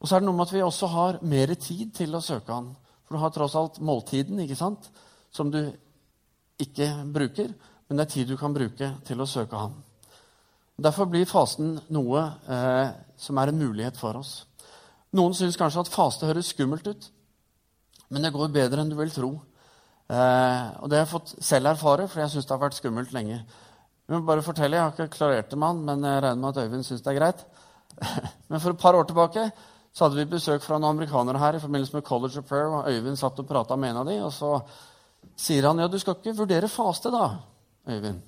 Og 0.00 0.08
så 0.08 0.16
er 0.16 0.22
det 0.22 0.28
noe 0.28 0.36
med 0.38 0.46
at 0.46 0.54
vi 0.54 0.62
også 0.62 0.90
har 0.92 1.18
mer 1.26 1.54
tid 1.58 1.94
til 1.96 2.14
å 2.14 2.22
søke 2.22 2.54
Han. 2.54 2.70
For 3.06 3.16
du 3.16 3.22
har 3.22 3.32
tross 3.34 3.56
alt 3.58 3.80
måltiden, 3.82 4.38
ikke 4.42 4.58
sant, 4.58 4.90
som 5.34 5.50
du 5.50 5.60
ikke 6.62 6.88
bruker, 7.14 7.50
men 7.86 7.98
det 7.98 8.06
er 8.06 8.12
tid 8.14 8.30
du 8.30 8.36
kan 8.38 8.54
bruke 8.54 8.92
til 9.06 9.20
å 9.22 9.28
søke 9.30 9.58
Han. 9.58 9.74
Derfor 10.76 11.08
blir 11.08 11.28
fasten 11.28 11.76
noe 11.94 12.22
eh, 12.52 12.88
som 13.16 13.38
er 13.40 13.50
en 13.50 13.60
mulighet 13.60 13.96
for 13.96 14.18
oss. 14.20 14.42
Noen 15.16 15.34
syns 15.36 15.56
kanskje 15.56 15.86
at 15.86 15.92
faste 15.92 16.28
høres 16.28 16.50
skummelt 16.52 16.86
ut, 16.86 17.06
men 18.12 18.22
det 18.22 18.34
går 18.34 18.52
bedre 18.52 18.82
enn 18.82 18.90
du 18.92 18.98
vil 18.98 19.12
tro. 19.14 19.30
Eh, 20.06 20.66
og 20.82 20.90
det 20.90 20.98
har 20.98 21.06
jeg 21.06 21.14
fått 21.14 21.32
selv 21.40 21.72
erfare, 21.72 22.08
for 22.10 22.22
jeg 22.22 22.34
syns 22.34 22.48
det 22.48 22.54
har 22.54 22.62
vært 22.66 22.76
skummelt 22.78 23.14
lenge. 23.16 23.40
Jeg 24.06 24.20
må 24.20 24.26
bare 24.26 24.44
fortelle, 24.46 24.78
jeg 24.78 24.84
har 24.84 24.92
ikke 24.94 25.16
klarert 25.16 25.48
det 25.50 25.58
med 25.58 25.72
han, 25.72 25.80
men 25.88 26.04
jeg 26.06 26.22
regner 26.22 26.42
med 26.42 26.52
at 26.52 26.62
Øyvind 26.62 26.84
syns 26.86 27.02
det 27.02 27.10
er 27.10 27.18
greit. 27.18 27.40
men 28.48 28.60
for 28.62 28.70
et 28.70 28.78
par 28.78 28.94
år 28.94 29.08
tilbake 29.08 29.48
så 29.96 30.04
hadde 30.04 30.20
vi 30.20 30.28
besøk 30.36 30.62
fra 30.62 30.78
noen 30.78 30.94
amerikanere 30.94 31.40
her 31.40 31.56
i 31.56 31.62
forbindelse 31.62 31.96
med 31.96 32.04
College 32.06 32.38
of 32.38 32.46
Prayer. 32.46 32.70
og 32.70 32.90
Øyvind 32.92 33.18
satt 33.18 33.40
og 33.42 33.48
prata 33.48 33.76
med 33.76 33.90
en 33.90 34.02
av 34.02 34.06
dem, 34.06 34.22
og 34.28 34.32
så 34.32 34.52
sier 35.36 35.66
han 35.66 35.80
ja, 35.80 35.88
du 35.90 35.98
skal 35.98 36.18
ikke 36.18 36.36
vurdere 36.38 36.70
faste, 36.70 37.10
da, 37.10 37.30
Øyvind. 37.88 38.20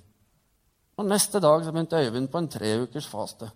Og 0.98 1.06
neste 1.06 1.38
dag 1.40 1.62
så 1.62 1.72
begynte 1.72 2.00
Øyvind 2.00 2.28
på 2.32 2.42
en 2.42 2.50
treukers 2.50 3.06
faste. 3.06 3.50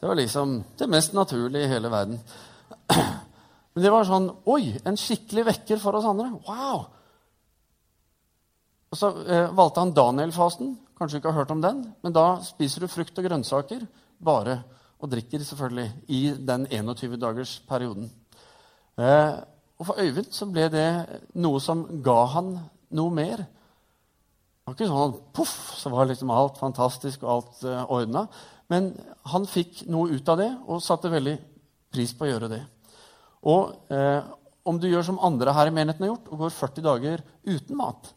Det 0.00 0.08
var 0.08 0.16
liksom 0.16 0.62
det 0.78 0.88
mest 0.88 1.12
naturlige 1.12 1.66
i 1.66 1.72
hele 1.74 1.90
verden. 1.92 2.20
Men 3.74 3.84
det 3.84 3.92
var 3.92 4.08
sånn 4.08 4.30
Oi, 4.48 4.78
en 4.88 4.96
skikkelig 4.96 5.44
vekker 5.50 5.80
for 5.82 5.98
oss 5.98 6.08
andre. 6.08 6.30
Wow! 6.48 6.86
Og 8.92 8.96
Så 8.96 9.10
eh, 9.26 9.52
valgte 9.52 9.82
han 9.82 9.92
Daniel-fasten. 9.96 10.76
Kanskje 10.96 11.18
du 11.18 11.20
ikke 11.20 11.32
har 11.34 11.42
hørt 11.42 11.52
om 11.52 11.60
den, 11.60 11.82
men 12.02 12.14
da 12.14 12.38
spiser 12.44 12.82
du 12.82 12.88
frukt 12.88 13.18
og 13.20 13.26
grønnsaker 13.26 13.82
bare, 14.24 14.62
og 14.96 15.10
drikker 15.12 15.42
selvfølgelig 15.44 15.90
i 16.08 16.20
den 16.48 16.64
21-dagers 16.72 17.58
perioden. 17.68 18.08
Eh, 18.96 19.34
og 19.76 19.90
for 19.90 20.00
Øyvind 20.00 20.32
så 20.32 20.48
ble 20.48 20.70
det 20.72 20.88
noe 21.36 21.60
som 21.60 21.84
ga 22.04 22.16
han 22.32 22.54
noe 22.96 23.12
mer. 23.12 23.44
Det 23.44 24.70
var 24.70 24.78
ikke 24.78 24.88
sånn 24.88 25.18
poff, 25.36 25.56
så 25.76 25.92
var 25.92 26.08
liksom 26.08 26.32
alt 26.32 26.56
fantastisk 26.62 27.26
og 27.26 27.32
alt 27.34 27.66
eh, 27.68 27.92
ordna. 27.92 28.24
Men 28.72 28.94
han 29.28 29.44
fikk 29.46 29.84
noe 29.92 30.16
ut 30.16 30.32
av 30.32 30.40
det 30.40 30.48
og 30.64 30.82
satte 30.82 31.12
veldig 31.12 31.36
pris 31.92 32.16
på 32.16 32.24
å 32.24 32.32
gjøre 32.32 32.50
det. 32.56 32.62
Og 33.46 33.92
eh, 33.92 34.24
om 34.66 34.80
du 34.80 34.88
gjør 34.88 35.04
som 35.06 35.20
andre 35.22 35.52
her 35.54 35.68
i 35.68 35.76
menigheten 35.76 36.08
har 36.08 36.14
gjort, 36.14 36.32
og 36.32 36.40
går 36.46 36.56
40 36.56 36.86
dager 36.88 37.26
uten 37.46 37.78
mat, 37.78 38.15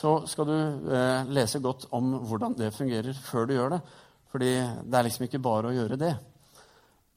så 0.00 0.14
skal 0.30 0.48
du 0.48 0.56
eh, 0.94 1.28
lese 1.28 1.60
godt 1.60 1.90
om 1.96 2.14
hvordan 2.24 2.54
det 2.56 2.72
fungerer 2.72 3.16
før 3.20 3.46
du 3.46 3.54
gjør 3.56 3.74
det. 3.74 3.80
Fordi 4.30 4.52
det 4.86 4.96
er 4.96 5.06
liksom 5.06 5.26
ikke 5.26 5.42
bare 5.42 5.70
å 5.70 5.74
gjøre 5.74 5.98
det. 6.00 6.14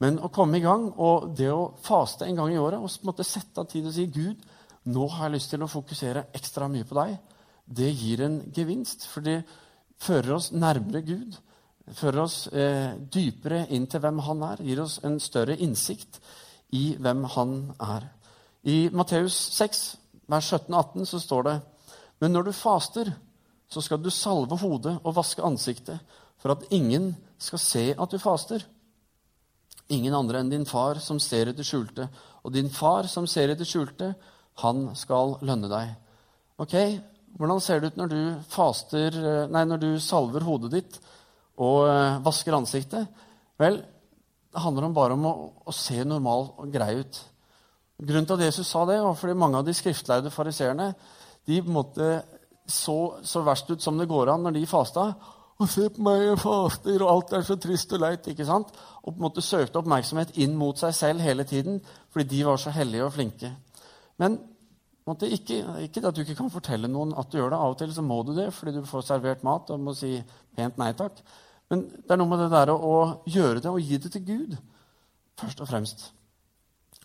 Men 0.03 0.17
å 0.19 0.31
komme 0.33 0.59
i 0.59 0.63
gang, 0.63 0.89
og 0.99 1.29
det 1.37 1.47
å 1.53 1.71
faste 1.85 2.27
en 2.27 2.41
gang 2.41 2.51
i 2.51 2.59
året 2.59 2.81
og 2.81 3.07
måtte 3.07 3.25
sette 3.27 3.61
av 3.61 3.69
tid 3.71 3.87
og 3.87 3.95
si 3.95 4.07
Gud, 4.11 4.41
nå 4.91 5.07
har 5.13 5.29
jeg 5.29 5.37
lyst 5.37 5.53
til 5.53 5.63
å 5.63 5.71
fokusere 5.71 6.25
ekstra 6.35 6.67
mye 6.71 6.87
på 6.87 6.97
deg, 6.97 7.13
det 7.63 7.91
gir 7.95 8.25
en 8.25 8.41
gevinst. 8.51 9.07
For 9.07 9.23
det 9.23 9.43
fører 10.03 10.35
oss 10.35 10.51
nærmere 10.51 11.05
Gud. 11.07 11.37
Fører 11.95 12.25
oss 12.25 12.47
eh, 12.51 12.97
dypere 12.97 13.67
inn 13.75 13.87
til 13.87 14.03
hvem 14.03 14.19
han 14.27 14.43
er. 14.49 14.63
Gir 14.65 14.83
oss 14.83 14.97
en 15.07 15.21
større 15.23 15.55
innsikt 15.55 16.19
i 16.75 16.97
hvem 16.99 17.23
han 17.37 17.59
er. 17.79 18.09
I 18.67 18.89
Matteus 18.91 19.37
6, 19.55 19.85
vers 20.31 20.51
17-18 20.51 21.07
så 21.07 21.21
står 21.21 21.47
det 21.47 21.61
men 22.21 22.33
når 22.33 22.49
du 22.49 22.53
faster, 22.55 23.09
så 23.69 23.81
skal 23.81 24.01
du 24.01 24.11
salve 24.13 24.57
hodet 24.61 24.97
og 25.01 25.15
vaske 25.17 25.43
ansiktet, 25.43 25.97
for 26.37 26.53
at 26.53 26.67
ingen 26.75 27.13
skal 27.41 27.61
se 27.61 27.85
at 27.95 28.11
du 28.11 28.19
faster. 28.21 28.63
Ingen 29.93 30.15
andre 30.15 30.41
enn 30.41 30.51
din 30.51 30.67
far 30.67 30.99
som 31.03 31.19
ser 31.19 31.53
det 31.55 31.65
skjulte. 31.67 32.07
Og 32.43 32.53
din 32.53 32.69
far 32.71 33.07
som 33.11 33.27
ser 33.27 33.55
det 33.55 33.67
skjulte, 33.67 34.13
han 34.61 34.89
skal 34.95 35.37
lønne 35.41 35.71
deg. 35.71 35.95
Ok, 36.61 36.75
Hvordan 37.33 37.61
ser 37.65 37.81
det 37.81 37.93
ut 37.93 37.95
når 37.97 38.11
du 38.11 38.19
faster, 38.53 39.15
nei, 39.49 39.63
når 39.65 39.79
du 39.81 39.89
salver 40.01 40.43
hodet 40.45 40.69
ditt 40.75 40.99
og 41.57 41.87
eh, 41.89 42.19
vasker 42.21 42.53
ansiktet? 42.53 43.09
Vel, 43.57 43.79
det 44.53 44.61
handler 44.61 44.91
bare 44.93 45.17
om 45.17 45.25
å, 45.25 45.33
å 45.65 45.73
se 45.73 45.97
normal 46.05 46.51
og 46.61 46.69
grei 46.73 46.99
ut. 47.01 47.17
Grunnen 48.03 48.27
til 48.29 48.37
at 48.37 48.45
Jesus 48.51 48.69
sa 48.69 48.83
det, 48.85 48.99
var 49.01 49.17
fordi 49.17 49.37
mange 49.37 49.57
av 49.57 49.65
de 49.65 49.73
skriftlærde 49.73 50.33
fariseerne 50.33 50.91
de 51.47 51.59
på 51.65 51.83
så, 52.67 52.97
så 53.23 53.43
verst 53.43 53.71
ut 53.71 53.83
som 53.83 53.97
det 53.99 54.07
går 54.07 54.31
an 54.31 54.45
når 54.45 54.55
de 54.57 54.67
fasta. 54.69 55.09
Og 55.61 55.69
se 55.69 55.85
på 55.93 56.01
meg, 56.03 56.21
jeg 56.23 56.39
faster, 56.41 57.03
og 57.03 57.11
alt 57.11 57.35
er 57.37 57.43
så 57.45 57.57
trist 57.61 57.93
og 57.93 58.01
leit. 58.01 58.27
ikke 58.27 58.47
sant? 58.47 58.71
Og 59.03 59.11
på 59.11 59.17
en 59.17 59.25
måte 59.27 59.43
søkte 59.43 59.79
oppmerksomhet 59.81 60.33
inn 60.41 60.55
mot 60.57 60.79
seg 60.79 60.95
selv 60.97 61.23
hele 61.23 61.45
tiden 61.47 61.81
fordi 62.13 62.29
de 62.31 62.41
var 62.47 62.59
så 62.61 62.73
hellige 62.73 63.05
og 63.05 63.13
flinke. 63.13 63.51
Men 64.21 64.39
måte, 65.07 65.29
ikke, 65.29 65.61
ikke 65.85 66.05
at 66.07 66.15
du 66.15 66.23
ikke 66.23 66.37
kan 66.39 66.51
fortelle 66.53 66.89
noen 66.91 67.13
at 67.17 67.31
du 67.31 67.37
gjør 67.37 67.53
det. 67.53 67.59
Av 67.59 67.75
og 67.75 67.79
til 67.79 67.93
så 67.95 68.05
må 68.05 68.21
du 68.23 68.33
det 68.37 68.49
fordi 68.55 68.75
du 68.79 68.83
får 68.87 69.07
servert 69.11 69.45
mat 69.45 69.71
og 69.73 69.81
må 69.83 69.95
si 69.97 70.15
pent 70.55 70.79
nei 70.81 70.91
takk. 70.97 71.21
Men 71.71 71.87
det 71.95 72.11
er 72.11 72.19
noe 72.21 72.31
med 72.31 72.43
det 72.43 72.51
der 72.53 72.73
å, 72.73 72.77
å 72.77 72.97
gjøre 73.29 73.63
det 73.63 73.71
og 73.71 73.81
gi 73.81 73.99
det 74.01 74.13
til 74.13 74.27
Gud 74.27 74.57
først 75.39 75.63
og 75.63 75.69
fremst. 75.69 76.07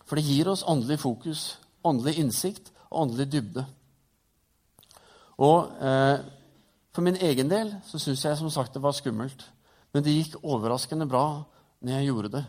For 0.05 0.17
det 0.17 0.25
gir 0.25 0.49
oss 0.49 0.65
åndelig 0.67 0.99
fokus, 1.03 1.59
åndelig 1.85 2.17
innsikt 2.21 2.71
og 2.89 3.03
åndelig 3.05 3.29
dybde. 3.33 3.65
Og 5.39 5.71
eh, 5.81 6.19
For 6.95 7.05
min 7.05 7.19
egen 7.21 7.47
del 7.51 7.69
så 7.85 7.99
syns 8.01 8.25
jeg 8.25 8.37
som 8.39 8.49
sagt 8.51 8.73
det 8.75 8.83
var 8.83 8.95
skummelt. 8.97 9.43
Men 9.93 10.03
det 10.03 10.15
gikk 10.15 10.39
overraskende 10.41 11.07
bra 11.09 11.43
når 11.79 11.93
jeg 11.93 12.07
gjorde 12.09 12.31
det. 12.33 12.41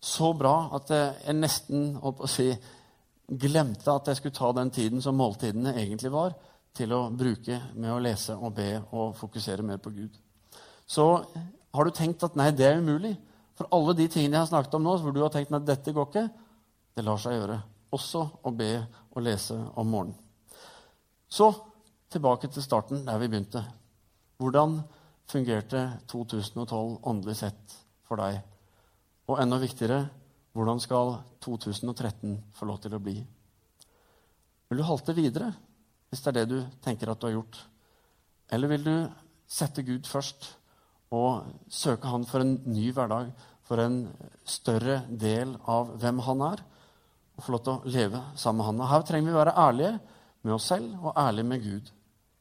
Så 0.00 0.30
bra 0.36 0.54
at 0.76 0.92
jeg 0.92 1.36
nesten 1.36 1.96
holdt 2.00 2.20
på 2.20 2.28
å 2.28 2.30
si, 2.30 2.46
glemte 3.30 3.92
at 3.92 4.08
jeg 4.08 4.20
skulle 4.20 4.36
ta 4.36 4.50
den 4.56 4.70
tiden 4.72 5.02
som 5.02 5.18
måltidene 5.18 5.74
egentlig 5.76 6.12
var, 6.12 6.36
til 6.76 6.92
å 6.94 7.08
bruke 7.10 7.56
med 7.74 7.92
å 7.92 8.00
lese 8.02 8.36
og 8.36 8.54
be 8.56 8.68
og 8.92 9.16
fokusere 9.18 9.64
mer 9.66 9.80
på 9.82 9.92
Gud. 9.96 10.14
Så 10.86 11.06
har 11.74 11.84
du 11.84 11.90
tenkt 11.94 12.22
at 12.26 12.38
nei, 12.38 12.50
det 12.54 12.68
er 12.68 12.80
umulig. 12.80 13.16
For 13.58 13.68
alle 13.76 13.96
de 13.98 14.06
tingene 14.08 14.38
jeg 14.38 14.44
har 14.44 14.52
snakket 14.52 14.76
om 14.78 14.86
nå, 14.86 14.96
hvor 15.02 15.14
du 15.14 15.20
har 15.24 15.32
tenkt 15.34 15.52
at 15.56 15.66
dette 15.66 15.92
går 15.94 16.08
ikke, 16.08 16.28
det 16.96 17.04
lar 17.06 17.20
seg 17.20 17.36
gjøre. 17.36 17.58
Også 17.96 18.22
å 18.46 18.52
be 18.54 18.72
og 19.10 19.24
lese 19.26 19.58
om 19.78 19.90
morgenen. 19.90 20.16
Så 21.30 21.50
tilbake 22.10 22.50
til 22.50 22.64
starten, 22.64 23.04
der 23.06 23.18
vi 23.18 23.28
begynte. 23.30 23.62
Hvordan 24.40 24.80
fungerte 25.30 26.00
2012 26.10 26.98
åndelig 27.06 27.36
sett 27.38 27.76
for 28.08 28.18
deg? 28.18 28.40
Og 29.30 29.38
enda 29.42 29.60
viktigere 29.62 30.02
hvordan 30.56 30.80
skal 30.82 31.20
2013 31.44 32.38
få 32.56 32.66
lov 32.66 32.80
til 32.82 32.96
å 32.96 33.02
bli? 33.02 33.20
Vil 34.70 34.80
du 34.80 34.86
halte 34.86 35.14
videre 35.14 35.52
hvis 36.10 36.24
det 36.24 36.32
er 36.32 36.38
det 36.40 36.48
du 36.50 36.78
tenker 36.82 37.12
at 37.12 37.20
du 37.20 37.28
har 37.28 37.36
gjort? 37.36 37.60
Eller 38.50 38.72
vil 38.72 38.86
du 38.86 38.94
sette 39.50 39.84
Gud 39.86 40.08
først 40.10 40.48
og 41.14 41.46
søke 41.70 42.10
Han 42.10 42.26
for 42.26 42.42
en 42.42 42.56
ny 42.70 42.90
hverdag, 42.94 43.30
for 43.66 43.82
en 43.82 44.02
større 44.46 45.04
del 45.10 45.56
av 45.70 45.94
hvem 46.02 46.22
Han 46.26 46.42
er, 46.48 46.62
og 47.36 47.44
få 47.46 47.54
lov 47.54 47.62
til 47.66 47.72
å 47.76 47.94
leve 47.94 48.22
sammen 48.34 48.60
med 48.62 48.68
Han? 48.68 48.82
Og 48.82 48.90
her 48.90 49.06
trenger 49.06 49.30
vi 49.30 49.38
være 49.38 49.56
ærlige 49.58 49.94
med 50.42 50.54
oss 50.56 50.68
selv 50.70 50.98
og 50.98 51.18
ærlige 51.18 51.50
med 51.50 51.64
Gud. 51.66 51.90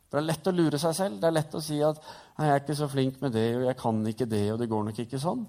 For 0.10 0.18
Det 0.18 0.24
er 0.24 0.30
lett 0.32 0.50
å 0.50 0.56
lure 0.56 0.80
seg 0.82 0.96
selv. 0.98 1.20
Det 1.22 1.28
er 1.30 1.36
lett 1.38 1.56
å 1.56 1.62
si 1.62 1.82
at 1.86 2.02
'jeg 2.38 2.50
er 2.50 2.60
ikke 2.60 2.76
så 2.76 2.88
flink 2.90 3.22
med 3.22 3.32
det, 3.32 3.56
og 3.58 3.64
jeg 3.64 3.78
kan 3.78 4.08
ikke 4.08 4.26
det', 4.26 4.54
og 4.54 4.60
det 4.60 4.70
går 4.70 4.84
nok 4.84 5.00
ikke 5.00 5.20
sånn. 5.20 5.46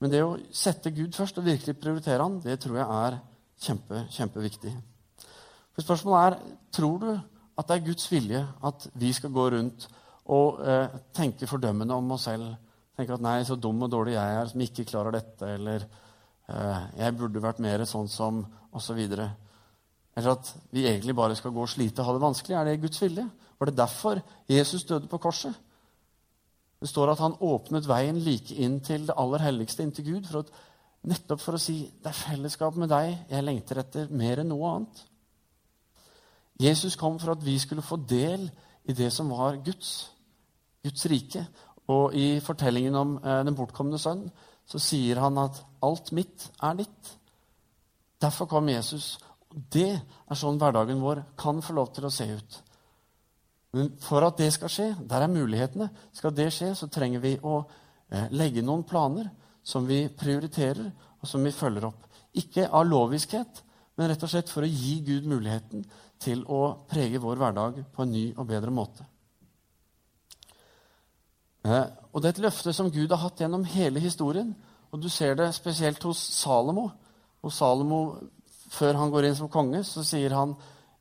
Men 0.00 0.10
det 0.10 0.22
å 0.22 0.38
sette 0.52 0.94
Gud 0.94 1.14
først 1.14 1.38
og 1.38 1.44
virkelig 1.44 1.80
prioritere 1.80 2.22
han, 2.22 2.40
det 2.40 2.60
tror 2.60 2.76
jeg 2.76 2.86
er 2.86 3.20
kjempe, 3.58 4.06
kjempeviktig. 4.14 4.72
For 5.74 5.82
Spørsmålet 5.82 6.32
er 6.32 6.56
tror 6.72 6.98
du 7.00 7.20
at 7.58 7.66
det 7.66 7.76
er 7.76 7.86
Guds 7.86 8.06
vilje 8.12 8.46
at 8.62 8.86
vi 8.94 9.12
skal 9.12 9.30
gå 9.34 9.50
rundt 9.50 9.88
og 10.26 10.60
eh, 10.62 10.88
tenke 11.14 11.46
fordømmende 11.46 11.94
om 11.94 12.12
oss 12.14 12.28
selv. 12.28 12.54
Tenke 12.96 13.14
at 13.14 13.20
'nei, 13.20 13.42
så 13.44 13.56
dum 13.56 13.82
og 13.82 13.90
dårlig 13.90 14.14
jeg 14.14 14.36
er 14.36 14.46
som 14.46 14.60
ikke 14.60 14.84
klarer 14.84 15.10
dette', 15.12 15.54
eller 15.54 15.86
eh, 16.48 16.80
'jeg 16.98 17.16
burde 17.16 17.42
vært 17.42 17.58
mer 17.58 17.84
sånn 17.84 18.08
som', 18.08 18.44
osv. 18.72 18.98
Eller 20.18 20.34
at 20.34 20.50
vi 20.74 20.86
egentlig 20.88 21.14
bare 21.16 21.36
skal 21.38 21.54
gå 21.54 21.62
og 21.62 21.70
slite 21.70 22.02
og 22.02 22.08
ha 22.08 22.16
det 22.16 22.24
vanskelig. 22.24 22.56
Er 22.58 22.66
det 22.66 22.80
Guds 22.82 23.02
vilje? 23.02 23.24
Var 23.58 23.70
det 23.70 23.76
derfor 23.78 24.20
Jesus 24.50 24.84
døde 24.84 25.06
på 25.10 25.20
korset? 25.22 25.54
Det 26.80 26.88
står 26.88 27.12
at 27.12 27.22
han 27.22 27.36
åpnet 27.42 27.86
veien 27.88 28.18
like 28.22 28.54
inn 28.54 28.78
til 28.86 29.06
det 29.06 29.14
aller 29.18 29.42
helligste, 29.42 29.82
inn 29.82 29.94
til 29.94 30.06
Gud, 30.12 30.26
for 30.30 30.42
at, 30.42 30.50
nettopp 31.08 31.42
for 31.42 31.54
å 31.54 31.62
si 31.62 31.80
det 32.02 32.10
er 32.10 32.18
fellesskap 32.18 32.76
med 32.78 32.90
deg 32.90 33.12
jeg 33.30 33.46
lengter 33.46 33.78
etter 33.82 34.10
mer 34.10 34.42
enn 34.42 34.50
noe 34.50 34.72
annet. 34.74 35.04
Jesus 36.58 36.98
kom 36.98 37.20
for 37.22 37.36
at 37.36 37.44
vi 37.46 37.54
skulle 37.62 37.86
få 37.86 38.00
del 38.02 38.48
i 38.90 38.94
det 38.98 39.12
som 39.14 39.30
var 39.30 39.60
Guds, 39.62 40.10
Guds 40.82 41.06
rike. 41.10 41.44
Og 41.88 42.14
i 42.18 42.40
fortellingen 42.44 42.98
om 42.98 43.14
eh, 43.22 43.42
den 43.46 43.56
bortkomne 43.58 43.98
sønn 44.02 44.26
så 44.68 44.80
sier 44.82 45.20
han 45.22 45.38
at 45.40 45.62
'alt 45.80 46.12
mitt 46.12 46.50
er 46.60 46.74
ditt'. 46.82 47.14
Derfor 48.20 48.46
kom 48.46 48.68
Jesus. 48.68 49.18
Og 49.54 49.64
det 49.72 49.90
er 49.96 50.38
sånn 50.38 50.58
hverdagen 50.60 51.00
vår 51.02 51.22
kan 51.38 51.62
få 51.64 51.76
lov 51.78 51.92
til 51.96 52.08
å 52.08 52.12
se 52.12 52.26
ut. 52.30 52.58
Men 53.76 53.90
for 54.00 54.24
at 54.24 54.38
det 54.40 54.48
skal 54.54 54.72
skje, 54.72 54.88
der 55.08 55.24
er 55.24 55.32
mulighetene, 55.32 55.90
skal 56.16 56.34
det 56.36 56.50
skje, 56.54 56.72
så 56.76 56.88
trenger 56.92 57.22
vi 57.24 57.34
å 57.44 57.60
eh, 57.62 58.28
legge 58.32 58.64
noen 58.64 58.84
planer 58.88 59.28
som 59.64 59.86
vi 59.88 60.06
prioriterer, 60.08 60.88
og 61.18 61.28
som 61.28 61.44
vi 61.44 61.52
følger 61.52 61.88
opp. 61.88 62.06
Ikke 62.38 62.68
av 62.70 62.86
loviskhet, 62.88 63.62
men 63.98 64.08
rett 64.12 64.22
og 64.22 64.30
slett 64.30 64.50
for 64.52 64.64
å 64.64 64.70
gi 64.70 65.00
Gud 65.04 65.26
muligheten 65.28 65.84
til 66.22 66.44
å 66.46 66.62
prege 66.88 67.20
vår 67.20 67.40
hverdag 67.40 67.80
på 67.94 68.04
en 68.04 68.12
ny 68.14 68.24
og 68.36 68.46
bedre 68.48 68.72
måte. 68.74 69.04
Eh, 71.66 71.84
og 72.12 72.22
Det 72.22 72.30
er 72.30 72.36
et 72.36 72.44
løfte 72.46 72.72
som 72.72 72.90
Gud 72.90 73.10
har 73.10 73.22
hatt 73.26 73.40
gjennom 73.42 73.66
hele 73.68 74.00
historien. 74.00 74.54
Og 74.92 75.02
Du 75.02 75.08
ser 75.08 75.34
det 75.34 75.54
spesielt 75.54 76.02
hos 76.02 76.18
Salomo. 76.18 76.90
Og 77.42 77.52
Salomo, 77.52 78.16
Før 78.68 78.98
han 79.00 79.12
går 79.12 79.28
inn 79.28 79.36
som 79.38 79.50
konge, 79.52 79.82
så 79.86 80.04
sier 80.06 80.34
han 80.36 80.56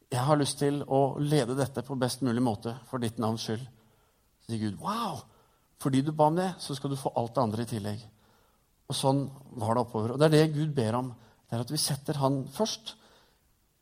jeg 0.08 0.24
har 0.24 0.40
lyst 0.40 0.62
til 0.62 0.80
å 0.88 1.18
lede 1.20 1.58
dette 1.58 1.84
på 1.84 1.98
best 2.00 2.22
mulig 2.24 2.44
måte 2.44 2.78
for 2.88 3.04
ditt 3.04 3.18
navns 3.20 3.44
skyld. 3.44 3.64
Så 4.40 4.54
sier 4.54 4.62
Gud, 4.62 4.78
wow! 4.80 5.20
Fordi 5.84 6.02
du 6.02 6.14
ba 6.16 6.30
om 6.32 6.38
det, 6.38 6.54
så 6.64 6.76
skal 6.76 6.94
du 6.94 7.00
få 7.00 7.12
alt 7.20 7.36
det 7.36 7.44
andre 7.44 7.66
i 7.66 7.70
tillegg. 7.70 8.06
Og 8.88 8.96
sånn 8.96 9.26
var 9.60 9.76
det 9.76 9.84
oppover. 9.84 10.14
Og 10.14 10.22
det 10.22 10.30
er 10.30 10.36
det 10.38 10.56
Gud 10.56 10.72
ber 10.76 10.96
om. 11.02 11.12
Det 11.48 11.58
er 11.58 11.64
at 11.66 11.74
vi 11.74 11.80
setter 11.82 12.22
Han 12.24 12.46
først, 12.52 12.96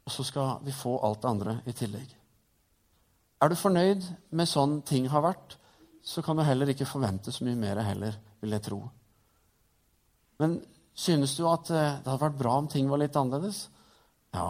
og 0.05 0.13
så 0.13 0.25
skal 0.25 0.65
vi 0.65 0.73
få 0.75 0.97
alt 1.05 1.21
det 1.21 1.29
andre 1.29 1.55
i 1.69 1.73
tillegg. 1.77 2.09
Er 3.41 3.51
du 3.51 3.57
fornøyd 3.59 4.05
med 4.33 4.49
sånn 4.49 4.79
ting 4.87 5.07
har 5.11 5.23
vært, 5.25 5.57
så 6.05 6.21
kan 6.25 6.37
du 6.37 6.45
heller 6.45 6.69
ikke 6.69 6.87
forvente 6.89 7.33
så 7.33 7.45
mye 7.45 7.57
mer 7.57 7.81
heller, 7.85 8.17
vil 8.41 8.53
jeg 8.53 8.65
tro. 8.65 8.79
Men 10.41 10.59
synes 10.95 11.33
du 11.37 11.45
at 11.49 11.69
eh, 11.73 11.97
det 12.01 12.09
hadde 12.09 12.21
vært 12.21 12.37
bra 12.39 12.57
om 12.59 12.69
ting 12.71 12.89
var 12.89 13.01
litt 13.01 13.17
annerledes? 13.17 13.65
Ja, 14.35 14.49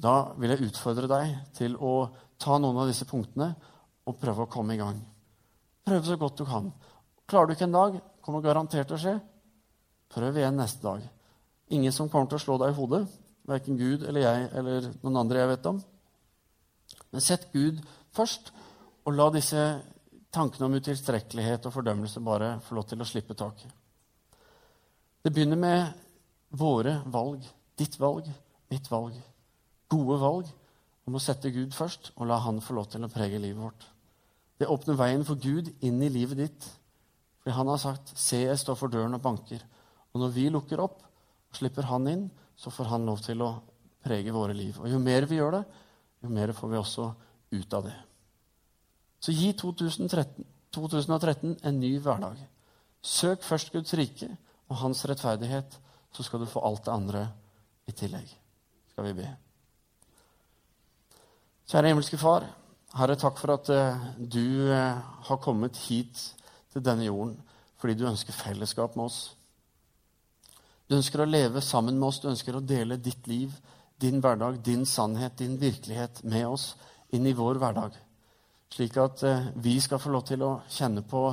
da 0.00 0.14
vil 0.40 0.54
jeg 0.54 0.70
utfordre 0.70 1.08
deg 1.10 1.34
til 1.56 1.76
å 1.76 2.08
ta 2.40 2.56
noen 2.58 2.80
av 2.82 2.88
disse 2.90 3.06
punktene 3.08 3.52
og 4.04 4.18
prøve 4.20 4.46
å 4.46 4.50
komme 4.50 4.74
i 4.74 4.80
gang. 4.80 4.98
Prøve 5.84 6.08
så 6.08 6.16
godt 6.20 6.40
du 6.40 6.46
kan. 6.48 6.70
Klarer 7.28 7.48
du 7.48 7.54
ikke 7.54 7.68
en 7.68 7.76
dag, 7.76 7.98
kommer 8.24 8.44
garantert 8.44 8.88
til 8.88 8.96
å 8.96 9.02
skje. 9.02 9.14
Prøv 10.14 10.38
igjen 10.40 10.58
neste 10.58 10.84
dag. 10.84 11.04
Ingen 11.74 11.92
som 11.92 12.08
kommer 12.12 12.28
til 12.30 12.40
å 12.40 12.44
slå 12.44 12.58
deg 12.60 12.72
i 12.72 12.78
hodet. 12.78 13.02
Verken 13.48 13.78
Gud 13.80 14.04
eller 14.08 14.24
jeg 14.24 14.48
eller 14.60 14.88
noen 15.02 15.20
andre 15.20 15.42
jeg 15.42 15.52
vet 15.54 15.68
om. 15.68 15.80
Men 17.12 17.24
sett 17.24 17.50
Gud 17.52 17.80
først, 18.14 18.52
og 19.04 19.16
la 19.16 19.28
disse 19.34 19.64
tankene 20.34 20.68
om 20.68 20.76
utilstrekkelighet 20.80 21.68
og 21.68 21.74
fordømmelse 21.74 22.22
bare 22.24 22.54
få 22.64 22.78
lov 22.78 22.88
til 22.88 23.02
å 23.04 23.08
slippe 23.08 23.36
taket. 23.38 23.68
Det 25.24 25.32
begynner 25.32 25.60
med 25.60 26.56
våre 26.58 26.98
valg. 27.12 27.44
Ditt 27.78 27.98
valg, 28.00 28.28
mitt 28.70 28.90
valg 28.90 29.16
gode 29.94 30.20
valg 30.20 30.52
om 31.04 31.16
å 31.16 31.22
sette 31.22 31.52
Gud 31.54 31.74
først 31.76 32.12
og 32.16 32.28
la 32.30 32.40
Han 32.44 32.62
få 32.64 32.76
lov 32.78 32.88
til 32.92 33.04
å 33.04 33.12
prege 33.12 33.40
livet 33.40 33.60
vårt. 33.60 33.84
Det 34.58 34.70
åpner 34.70 34.98
veien 34.98 35.24
for 35.26 35.40
Gud 35.40 35.70
inn 35.84 36.00
i 36.02 36.12
livet 36.12 36.40
ditt. 36.40 36.68
For 37.42 37.52
han 37.52 37.68
har 37.68 37.78
sagt, 37.78 38.12
'Se, 38.16 38.36
jeg 38.46 38.58
står 38.58 38.74
for 38.74 38.88
døren 38.88 39.14
og 39.14 39.20
banker'. 39.20 39.62
Og 40.14 40.20
når 40.20 40.30
vi 40.32 40.48
lukker 40.48 40.80
opp 40.80 41.02
og 41.02 41.56
slipper 41.56 41.82
Han 41.82 42.06
inn, 42.06 42.30
så 42.56 42.70
får 42.70 42.84
Han 42.84 43.06
lov 43.06 43.20
til 43.20 43.42
å 43.42 43.62
prege 44.02 44.32
våre 44.32 44.54
liv. 44.54 44.80
Og 44.80 44.88
jo 44.88 44.98
mer 44.98 45.26
vi 45.26 45.36
gjør 45.36 45.50
det, 45.50 45.64
jo 46.22 46.28
mer 46.28 46.52
får 46.52 46.68
vi 46.68 46.76
også 46.76 47.14
ut 47.52 47.74
av 47.74 47.84
det. 47.84 47.94
Så 49.20 49.32
gi 49.32 49.52
2013, 49.52 50.44
2013 50.72 51.58
en 51.62 51.80
ny 51.80 51.98
hverdag. 51.98 52.36
Søk 53.02 53.42
først 53.42 53.72
Guds 53.72 53.94
rike 53.94 54.36
og 54.68 54.76
Hans 54.76 55.04
rettferdighet, 55.04 55.80
så 56.12 56.22
skal 56.22 56.40
du 56.40 56.46
få 56.46 56.60
alt 56.60 56.84
det 56.84 56.92
andre 56.92 57.28
i 57.88 57.92
tillegg. 57.92 58.28
Skal 58.92 59.08
vi 59.08 59.16
be. 59.18 59.30
Kjære 61.68 61.90
himmelske 61.90 62.18
Far. 62.20 62.46
Herre, 62.94 63.16
takk 63.18 63.40
for 63.40 63.54
at 63.56 63.70
uh, 63.74 64.02
du 64.20 64.68
uh, 64.70 65.00
har 65.26 65.38
kommet 65.42 65.78
hit 65.88 66.20
til 66.70 66.84
denne 66.84 67.08
jorden 67.08 67.38
fordi 67.80 67.96
du 67.98 68.06
ønsker 68.08 68.32
fellesskap 68.32 68.94
med 68.96 69.10
oss. 69.10 69.18
Du 70.88 70.94
ønsker 70.96 71.20
å 71.20 71.26
leve 71.28 71.60
sammen 71.60 71.98
med 71.98 72.06
oss, 72.06 72.20
du 72.22 72.30
ønsker 72.30 72.56
å 72.56 72.62
dele 72.64 72.96
ditt 72.96 73.26
liv, 73.28 73.52
din 74.00 74.22
hverdag, 74.24 74.60
din 74.64 74.86
sannhet, 74.88 75.34
din 75.36 75.58
virkelighet 75.60 76.22
med 76.24 76.46
oss 76.48 76.70
inn 77.12 77.26
i 77.28 77.34
vår 77.36 77.60
hverdag. 77.60 77.98
Slik 78.72 78.96
at 79.02 79.24
uh, 79.26 79.50
vi 79.60 79.74
skal 79.84 80.00
få 80.00 80.14
lov 80.14 80.24
til 80.30 80.46
å 80.46 80.54
kjenne 80.72 81.04
på 81.04 81.26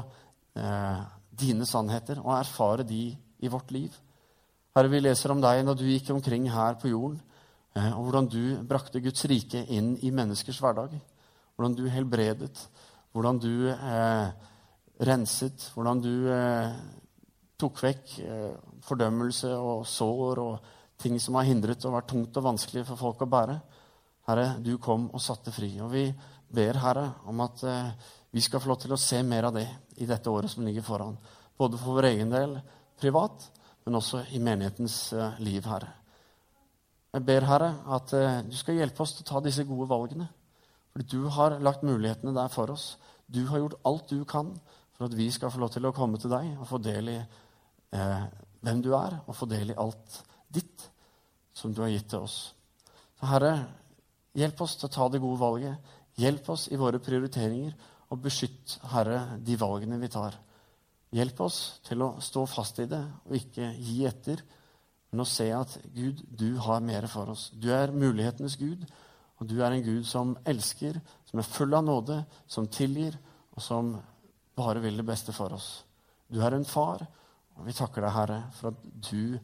dine 1.39 1.63
sannheter 1.63 2.19
og 2.19 2.33
erfare 2.35 2.83
de 2.83 3.05
i 3.15 3.51
vårt 3.51 3.69
liv. 3.71 3.93
Herre, 4.71 4.87
vi 4.87 5.01
leser 5.01 5.33
om 5.33 5.41
deg 5.43 5.65
når 5.67 5.75
du 5.81 5.89
gikk 5.89 6.13
omkring 6.13 6.45
her 6.47 6.77
på 6.79 6.93
jorden. 6.93 7.17
Eh, 7.75 7.89
og 7.91 8.05
hvordan 8.05 8.29
du 8.31 8.43
brakte 8.63 9.01
Guds 9.03 9.25
rike 9.27 9.65
inn 9.67 9.97
i 9.99 10.13
menneskers 10.15 10.61
hverdag. 10.63 10.93
Hvordan 11.57 11.75
du 11.75 11.89
helbredet, 11.91 12.55
hvordan 13.11 13.41
du 13.43 13.67
eh, 13.67 14.31
renset, 15.03 15.67
hvordan 15.75 15.99
du 16.05 16.13
eh, 16.31 16.79
tok 17.59 17.83
vekk 17.83 18.15
eh, 18.23 18.55
fordømmelse 18.87 19.51
og 19.59 19.83
sår 19.91 20.43
og 20.45 20.73
ting 21.03 21.19
som 21.19 21.35
har 21.35 21.51
hindret 21.51 21.83
og 21.83 21.97
vært 21.97 22.11
tungt 22.13 22.39
og 22.39 22.49
vanskelig 22.53 22.87
for 22.87 23.03
folk 23.09 23.27
å 23.27 23.31
bære. 23.35 23.59
Herre, 24.31 24.49
du 24.63 24.77
kom 24.79 25.09
og 25.11 25.19
satte 25.19 25.51
fri. 25.51 25.73
Og 25.83 25.91
vi 25.91 26.07
ber, 26.47 26.79
Herre, 26.79 27.09
om 27.27 27.43
at 27.43 27.67
eh, 27.67 28.11
vi 28.31 28.39
skal 28.39 28.63
få 28.63 28.71
lov 28.71 28.85
til 28.85 28.95
å 28.95 29.03
se 29.09 29.19
mer 29.19 29.51
av 29.51 29.59
det 29.59 29.67
i 29.99 30.07
dette 30.07 30.31
året 30.31 30.55
som 30.55 30.63
ligger 30.63 30.87
foran. 30.87 31.19
Både 31.59 31.75
for 31.75 31.99
vår 31.99 32.13
egen 32.15 32.31
del 32.31 32.61
privat, 32.95 33.51
men 33.85 33.97
også 33.97 34.25
i 34.35 34.41
menighetens 34.43 34.97
eh, 35.13 35.39
liv, 35.41 35.65
Herre. 35.65 35.89
Jeg 37.11 37.25
ber, 37.27 37.47
Herre, 37.47 37.71
at 37.95 38.13
eh, 38.15 38.43
du 38.47 38.55
skal 38.57 38.77
hjelpe 38.79 39.03
oss 39.03 39.15
til 39.17 39.25
å 39.25 39.29
ta 39.33 39.41
disse 39.43 39.65
gode 39.67 39.89
valgene. 39.89 40.29
Fordi 40.91 41.07
du 41.11 41.27
har 41.31 41.57
lagt 41.63 41.85
mulighetene 41.87 42.35
der 42.35 42.51
for 42.51 42.71
oss. 42.73 42.95
Du 43.31 43.45
har 43.49 43.61
gjort 43.61 43.79
alt 43.87 44.11
du 44.11 44.23
kan 44.27 44.53
for 44.95 45.07
at 45.07 45.17
vi 45.17 45.29
skal 45.33 45.51
få 45.51 45.63
lov 45.63 45.71
til 45.73 45.87
å 45.87 45.93
komme 45.95 46.19
til 46.21 46.31
deg 46.33 46.51
og 46.59 46.67
få 46.69 46.77
del 46.83 47.09
i 47.09 47.17
eh, 47.17 48.25
hvem 48.61 48.83
du 48.85 48.91
er, 48.93 49.17
og 49.25 49.37
få 49.37 49.47
del 49.49 49.73
i 49.73 49.77
alt 49.81 50.19
ditt 50.51 50.85
som 51.57 51.73
du 51.73 51.81
har 51.81 51.89
gitt 51.89 52.11
til 52.11 52.27
oss. 52.27 52.37
Så 53.17 53.29
Herre, 53.31 53.55
hjelp 54.37 54.61
oss 54.61 54.77
til 54.77 54.89
å 54.89 54.93
ta 54.93 55.07
det 55.09 55.23
gode 55.23 55.41
valget. 55.41 55.95
Hjelp 56.21 56.51
oss 56.53 56.67
i 56.69 56.77
våre 56.77 57.01
prioriteringer, 57.01 57.73
og 58.11 58.19
beskytt, 58.19 58.77
Herre, 58.91 59.39
de 59.39 59.55
valgene 59.57 59.97
vi 60.01 60.11
tar. 60.11 60.35
Hjelp 61.11 61.41
oss 61.43 61.59
til 61.83 62.03
å 62.05 62.13
stå 62.23 62.45
fast 62.47 62.79
i 62.79 62.87
det 62.87 63.01
og 63.27 63.35
ikke 63.35 63.73
gi 63.75 64.05
etter, 64.07 64.41
men 65.11 65.23
å 65.23 65.27
se 65.27 65.49
at 65.51 65.73
Gud, 65.91 66.21
du 66.23 66.55
har 66.63 66.83
mer 66.83 67.07
for 67.11 67.33
oss. 67.33 67.49
Du 67.51 67.67
er 67.75 67.91
mulighetenes 67.91 68.55
Gud, 68.59 68.85
og 69.41 69.49
du 69.49 69.57
er 69.59 69.75
en 69.75 69.83
Gud 69.83 70.05
som 70.07 70.37
elsker, 70.47 71.01
som 71.27 71.41
er 71.41 71.49
full 71.49 71.75
av 71.75 71.83
nåde, 71.83 72.21
som 72.47 72.69
tilgir, 72.71 73.17
og 73.51 73.63
som 73.65 73.95
bare 74.55 74.83
vil 74.83 75.01
det 75.01 75.07
beste 75.07 75.35
for 75.35 75.51
oss. 75.57 75.81
Du 76.31 76.39
er 76.39 76.55
en 76.55 76.67
far, 76.67 77.03
og 77.57 77.67
vi 77.67 77.75
takker 77.75 78.05
deg, 78.05 78.15
Herre, 78.15 78.39
for 78.55 78.71
at 78.71 78.87
du 79.11 79.35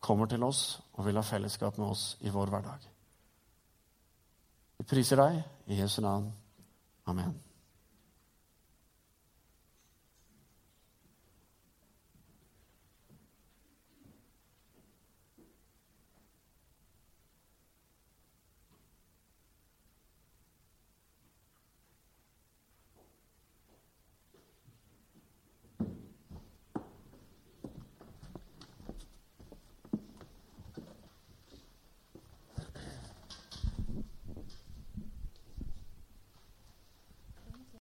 kommer 0.00 0.30
til 0.30 0.46
oss 0.46 0.80
og 0.96 1.04
vil 1.04 1.20
ha 1.20 1.26
fellesskap 1.26 1.76
med 1.76 1.92
oss 1.92 2.14
i 2.24 2.32
vår 2.32 2.54
hverdag. 2.54 2.88
Vi 4.80 4.88
priser 4.88 5.20
deg 5.20 5.42
i 5.68 5.82
Jesu 5.82 6.00
navn. 6.00 6.30
Amen. 7.10 7.36